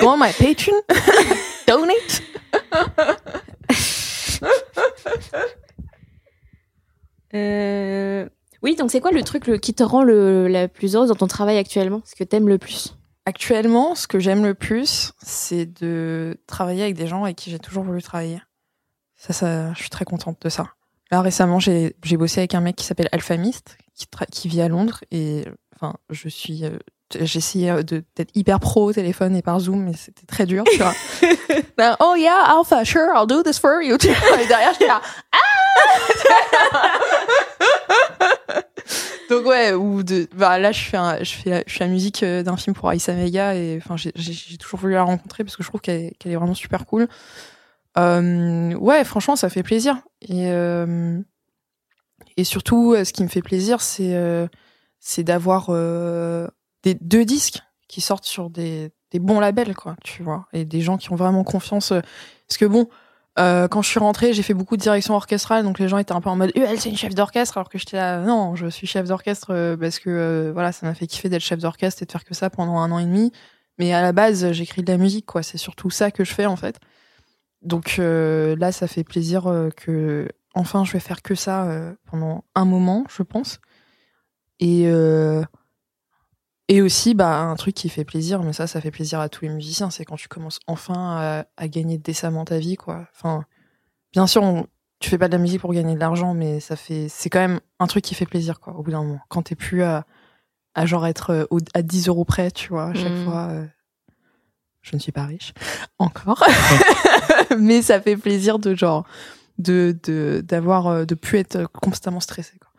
[0.00, 0.74] Go on my Patreon,
[1.66, 2.22] donate.
[7.34, 8.28] Euh,
[8.64, 11.14] Oui, donc c'est quoi le truc le- qui te rend le, la plus heureuse dans
[11.14, 12.00] ton travail actuellement?
[12.04, 12.94] Ce que t'aimes le plus?
[13.26, 17.58] Actuellement, ce que j'aime le plus, c'est de travailler avec des gens avec qui j'ai
[17.58, 18.40] toujours voulu travailler.
[19.16, 20.68] Ça, ça, je suis très contente de ça.
[21.10, 25.00] Là, récemment, j'ai bossé avec un mec qui s'appelle Alphamist, qui, qui vit à Londres,
[25.10, 25.44] et
[25.76, 26.78] enfin, je suis, euh,
[27.20, 30.64] j'ai essayé de- d'être hyper pro au téléphone et par Zoom, mais c'était très dur,
[30.64, 30.94] tu vois.
[31.76, 33.94] Ben, oh yeah, Alpha, sure, I'll do this for you.
[34.40, 35.00] Et derrière, j'étais là,
[35.32, 35.38] ah
[39.30, 42.22] Donc ouais, ou de, bah là, je fais, je fais, la, je fais la musique
[42.22, 44.12] euh, d'un film pour Aïssa Mega, et enfin, j'ai-
[44.58, 47.08] toujours voulu la rencontrer parce que je trouve qu'elle qu'elle est vraiment super cool.
[47.96, 49.96] Euh, ouais, franchement, ça fait plaisir.
[50.20, 51.18] Et, euh,
[52.36, 54.14] et surtout, ce qui me fait plaisir, c'est
[55.00, 55.70] c'est d'avoir
[56.82, 60.80] des deux disques qui sortent sur des, des bons labels, quoi, tu vois, et des
[60.80, 61.90] gens qui ont vraiment confiance.
[62.48, 62.88] Parce que bon,
[63.38, 66.12] euh, quand je suis rentrée, j'ai fait beaucoup de direction orchestrale, donc les gens étaient
[66.12, 68.54] un peu en mode, Euh, elle c'est une chef d'orchestre, alors que j'étais là, non,
[68.54, 71.58] je suis chef d'orchestre euh, parce que euh, voilà, ça m'a fait kiffer d'être chef
[71.58, 73.32] d'orchestre et de faire que ça pendant un an et demi.
[73.78, 75.42] Mais à la base, j'écris de la musique, quoi.
[75.42, 76.78] C'est surtout ça que je fais en fait.
[77.62, 79.44] Donc là, ça fait plaisir
[79.76, 81.66] que enfin je vais faire que ça
[82.08, 83.58] pendant un moment, je pense.
[84.60, 84.86] Et
[86.68, 89.44] et aussi, bah, un truc qui fait plaisir, mais ça, ça fait plaisir à tous
[89.44, 93.06] les musiciens, c'est quand tu commences enfin à, à gagner décemment ta vie, quoi.
[93.14, 93.44] Enfin,
[94.12, 94.66] bien sûr, on-
[95.00, 97.40] tu fais pas de la musique pour gagner de l'argent, mais ça fait, c'est quand
[97.40, 99.20] même un truc qui fait plaisir, quoi, au bout d'un moment.
[99.28, 100.06] Quand t'es plus à,
[100.74, 103.24] à genre être euh, au- à 10 euros près, tu vois, à chaque Mm.
[103.24, 103.48] fois.
[103.50, 103.66] euh,
[104.82, 105.52] je ne suis pas riche.
[105.98, 106.42] Encore.
[107.58, 109.06] mais ça fait plaisir de genre,
[109.58, 112.70] de, de, d'avoir, euh, de plus être constamment stressé, quoi.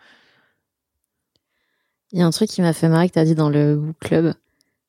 [2.16, 3.96] Il y a un truc qui m'a fait marrer que t'as dit dans le book
[4.00, 4.34] club,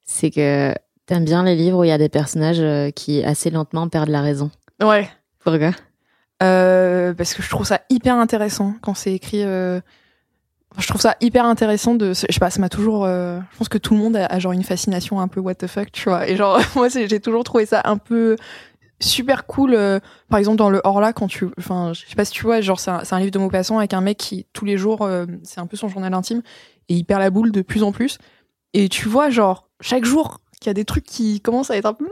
[0.05, 0.73] c'est que
[1.07, 4.09] t'aimes bien les livres où il y a des personnages euh, qui assez lentement perdent
[4.11, 4.51] la raison.
[4.81, 5.09] Ouais.
[5.45, 5.73] Pourquoi?
[6.43, 9.43] Euh, parce que je trouve ça hyper intéressant quand c'est écrit.
[9.43, 9.81] euh,
[10.73, 12.09] enfin, Je trouve ça hyper intéressant de.
[12.09, 13.05] Je sais pas, ça m'a toujours.
[13.05, 15.55] euh, Je pense que tout le monde a, a genre une fascination un peu what
[15.57, 16.29] the fuck, tu vois.
[16.29, 18.37] Et genre, moi, j'ai toujours trouvé ça un peu
[19.01, 19.75] super cool.
[19.75, 21.49] euh, par exemple, dans le Horla, quand tu.
[21.59, 23.95] Enfin, je sais pas si tu vois, genre, c'est un, un livre de Maupassant avec
[23.95, 26.43] un mec qui, tous les jours, euh, c'est un peu son journal intime,
[26.89, 28.19] et il perd la boule de plus en plus.
[28.73, 31.87] Et tu vois, genre, chaque jour, qu'il y a des trucs qui commencent à être
[31.87, 32.09] un peu.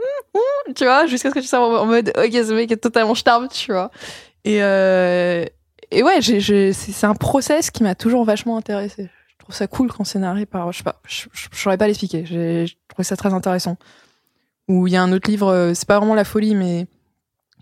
[0.75, 3.47] tu vois, jusqu'à ce que tu sois en mode, ok, ce mec est totalement starve,
[3.49, 3.91] tu vois.
[4.43, 5.45] Et, euh,
[5.91, 9.09] et ouais, c'est, un process qui m'a toujours vachement intéressé.
[9.27, 11.77] Je trouve ça cool quand c'est narré par, je sais pas, je, je, je saurais
[11.77, 12.25] pas l'expliquer.
[12.25, 13.77] Je trouve ça très intéressant.
[14.67, 16.87] Ou il y a un autre livre, euh, c'est pas vraiment la folie, mais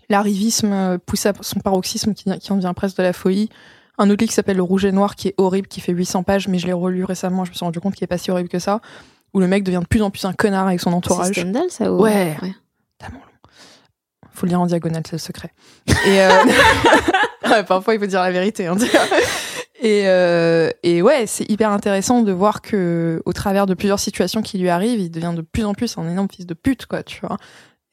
[0.08, 3.50] l'arrivisme euh, poussé à son paroxysme qui, qui en vient presque de la folie.
[3.98, 6.22] Un autre livre qui s'appelle Le Rouge et Noir, qui est horrible, qui fait 800
[6.22, 8.30] pages, mais je l'ai relu récemment, je me suis rendu compte qu'il est pas si
[8.30, 8.80] horrible que ça.
[9.34, 11.34] Où le mec devient de plus en plus un connard avec son C'est entourage.
[11.34, 12.00] Stendhal, ça ou...
[12.00, 12.36] Ouais.
[12.98, 13.50] tellement long.
[14.32, 15.52] Faut le lire en diagonale, c'est le secret.
[15.86, 16.28] Et euh...
[17.50, 18.66] ouais, parfois, il faut dire la vérité.
[18.66, 18.76] Hein.
[19.84, 20.70] Et, euh...
[20.82, 24.68] et ouais, c'est hyper intéressant de voir que, au travers de plusieurs situations qui lui
[24.70, 27.36] arrivent, il devient de plus en plus un énorme fils de pute, quoi, tu vois.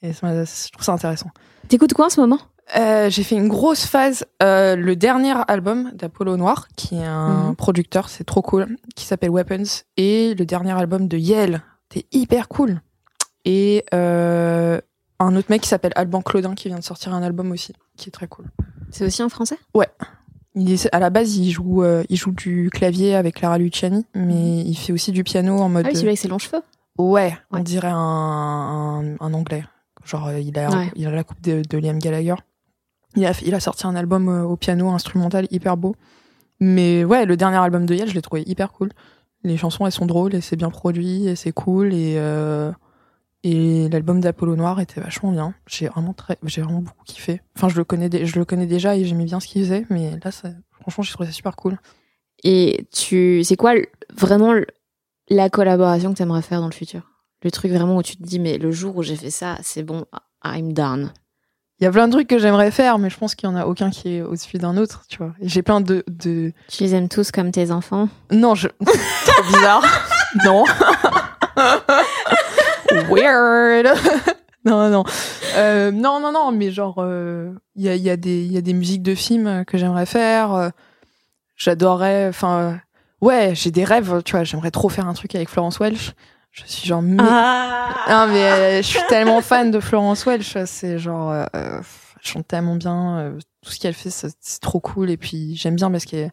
[0.01, 1.29] Et ça je trouve ça intéressant.
[1.67, 2.39] T'écoutes quoi en ce moment?
[2.77, 7.49] Euh, j'ai fait une grosse phase, euh, le dernier album d'Apollo Noir, qui est un
[7.49, 7.55] Mhm.
[7.55, 11.61] producteur, c'est trop cool, qui s'appelle Weapons, et le dernier album de Yale,
[11.93, 12.81] c'est hyper cool.
[13.45, 17.73] Et un autre mec qui s'appelle Alban Claudin, qui vient de sortir un album aussi,
[17.97, 18.45] qui est très cool.
[18.89, 19.57] C'est aussi en français?
[20.55, 24.05] Il est, à la base, il joue, euh, il joue du clavier avec Clara Luciani,
[24.15, 25.85] mais il fait aussi du piano en mode.
[25.85, 26.61] Ah oui, celui avec ses longs cheveux?
[26.97, 29.63] Ouais, on dirait un, un, un anglais.
[30.03, 30.91] Genre, euh, il a, Ouais.
[30.95, 32.35] il a la coupe de, de Liam Gallagher.
[33.15, 35.95] Il a, il a sorti un album euh, au piano instrumental hyper beau.
[36.59, 38.89] Mais ouais, le dernier album de Yale, je l'ai trouvé hyper cool.
[39.43, 41.93] Les chansons, elles sont drôles et c'est bien produit et c'est cool.
[41.93, 42.71] Et, euh,
[43.43, 45.53] et l'album d'Apollo Noir était vachement bien.
[45.67, 47.41] J'ai vraiment très, j'ai vraiment beaucoup kiffé.
[47.57, 49.85] Enfin, je le connais, dé- je le connais déjà et j'aimais bien ce qu'il faisait.
[49.89, 51.77] Mais là, ça, franchement, j'ai trouvé ça super cool.
[52.43, 53.73] Et tu, c'est quoi
[54.15, 54.53] vraiment
[55.29, 57.01] la collaboration que t'aimerais faire dans le futur?
[57.43, 59.83] Le truc vraiment où tu te dis, mais le jour où j'ai fait ça, c'est
[59.83, 60.05] bon,
[60.45, 61.11] I'm done.
[61.79, 63.55] Il y a plein de trucs que j'aimerais faire, mais je pense qu'il y en
[63.55, 65.33] a aucun qui est au-dessus d'un autre, tu vois.
[65.41, 66.53] Et j'ai plein de, de...
[66.67, 68.07] Tu les aimes tous comme tes enfants?
[68.31, 68.67] Non, je...
[69.25, 69.83] Trop bizarre.
[70.45, 70.63] non.
[73.09, 73.87] Weird.
[74.65, 75.03] non, non.
[75.55, 78.61] Euh, non, non, non, mais genre, euh, il y, a, y, a des- y a
[78.61, 80.53] des musiques de films que j'aimerais faire.
[80.53, 80.69] euh,
[81.57, 82.73] J'adorerais, enfin, euh,
[83.25, 86.13] ouais, j'ai des rêves, tu vois, j'aimerais trop faire un truc avec Florence Welch.
[86.51, 87.01] Je suis genre...
[87.03, 91.77] mé- ah, mais euh, je suis tellement fan de Florence Welch, c'est genre, euh, euh,
[91.79, 95.09] elle chante tellement bien, euh, tout ce qu'elle fait, c'est c'est trop cool.
[95.11, 96.31] Et puis j'aime bien parce qu'elle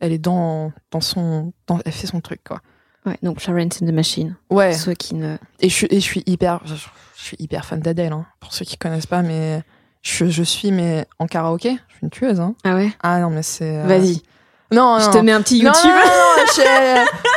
[0.00, 2.60] elle est dans, dans son, dans, elle fait son truc quoi.
[3.04, 4.36] Ouais, donc Florence in the Machine.
[4.50, 4.72] Ouais.
[4.72, 5.36] Ceux qui ne.
[5.60, 8.12] Et je suis, et je suis hyper, je, je suis hyper fan d'Adèle.
[8.12, 9.62] Hein, pour ceux qui connaissent pas, mais
[10.02, 12.40] je, je suis mais en karaoké, je suis une tueuse.
[12.40, 12.54] Hein.
[12.64, 12.92] Ah ouais?
[13.02, 13.78] Ah non mais c'est.
[13.78, 14.22] euh, Vas-y,
[14.70, 15.22] Non, je non, te non.
[15.24, 15.74] mets un petit YouTube.
[15.84, 15.96] non, non,
[16.38, 17.32] non, je-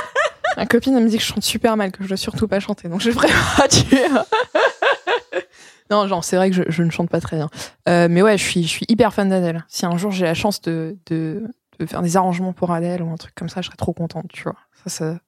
[0.58, 2.60] Ma copine elle me dit que je chante super mal, que je dois surtout pas
[2.62, 4.06] chanter, donc je ferai pas tuer.
[5.92, 7.50] non, genre c'est vrai que je, je ne chante pas très bien,
[7.90, 9.66] euh, mais ouais, je suis, je suis hyper fan d'Adèle.
[9.68, 11.44] Si un jour j'ai la chance de, de,
[11.80, 14.26] de faire des arrangements pour Adèle ou un truc comme ça, je serais trop contente,
[14.32, 14.56] tu vois.
[14.86, 15.20] Ça, ça...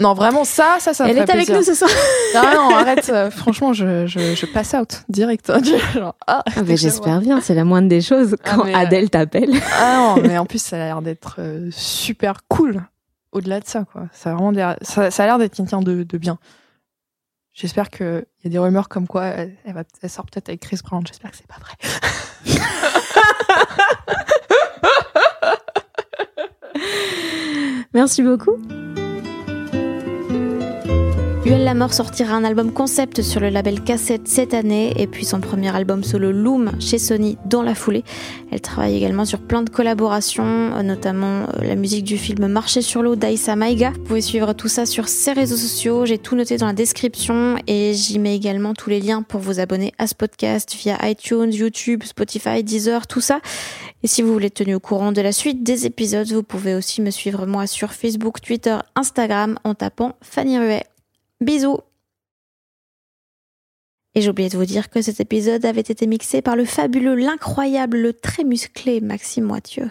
[0.00, 1.56] Non, vraiment ça, ça, ça me Elle est avec plaisir.
[1.56, 1.90] nous ce soir.
[2.34, 3.08] Ah non, arrête.
[3.10, 5.48] euh, franchement, je, je, je passe out direct.
[5.50, 5.62] hein.
[5.62, 8.78] Genre, ah, Ah, mais j'espère bien, c'est la moindre des choses Ah, quand mais, euh,
[8.78, 9.52] Adèle t'appelle.
[9.80, 12.82] Ah non, mais en plus, ça a l'air d'être euh, super cool.
[13.30, 14.08] Au-delà de ça, quoi.
[14.12, 16.38] Ça a vraiment l'air- ça, ça a l'air d'être quelqu'un de, de bien.
[17.52, 20.60] J'espère qu'il y a des rumeurs comme quoi elle, elle va, elle sort peut-être avec
[20.60, 21.06] Chris Brown.
[21.06, 21.74] J'espère que c'est pas vrai.
[27.92, 28.56] Merci beaucoup.
[31.44, 35.26] Duel La Mort sortira un album concept sur le label Cassette cette année et puis
[35.26, 38.02] son premier album solo Loom chez Sony dans la foulée.
[38.50, 43.02] Elle travaille également sur plein de collaborations, notamment euh, la musique du film Marché sur
[43.02, 43.90] l'eau d'Aïssa Maïga.
[43.90, 47.56] Vous pouvez suivre tout ça sur ses réseaux sociaux, j'ai tout noté dans la description
[47.66, 51.52] et j'y mets également tous les liens pour vous abonner à ce podcast via iTunes,
[51.52, 53.40] YouTube, Spotify, Deezer, tout ça.
[54.02, 56.74] Et si vous voulez être tenu au courant de la suite des épisodes, vous pouvez
[56.74, 60.84] aussi me suivre moi sur Facebook, Twitter, Instagram en tapant Fanny Ruet.
[61.40, 61.80] Bisous
[64.14, 67.14] Et j'ai oublié de vous dire que cet épisode avait été mixé par le fabuleux,
[67.16, 69.90] l'incroyable, le très musclé Maxime Moitieu.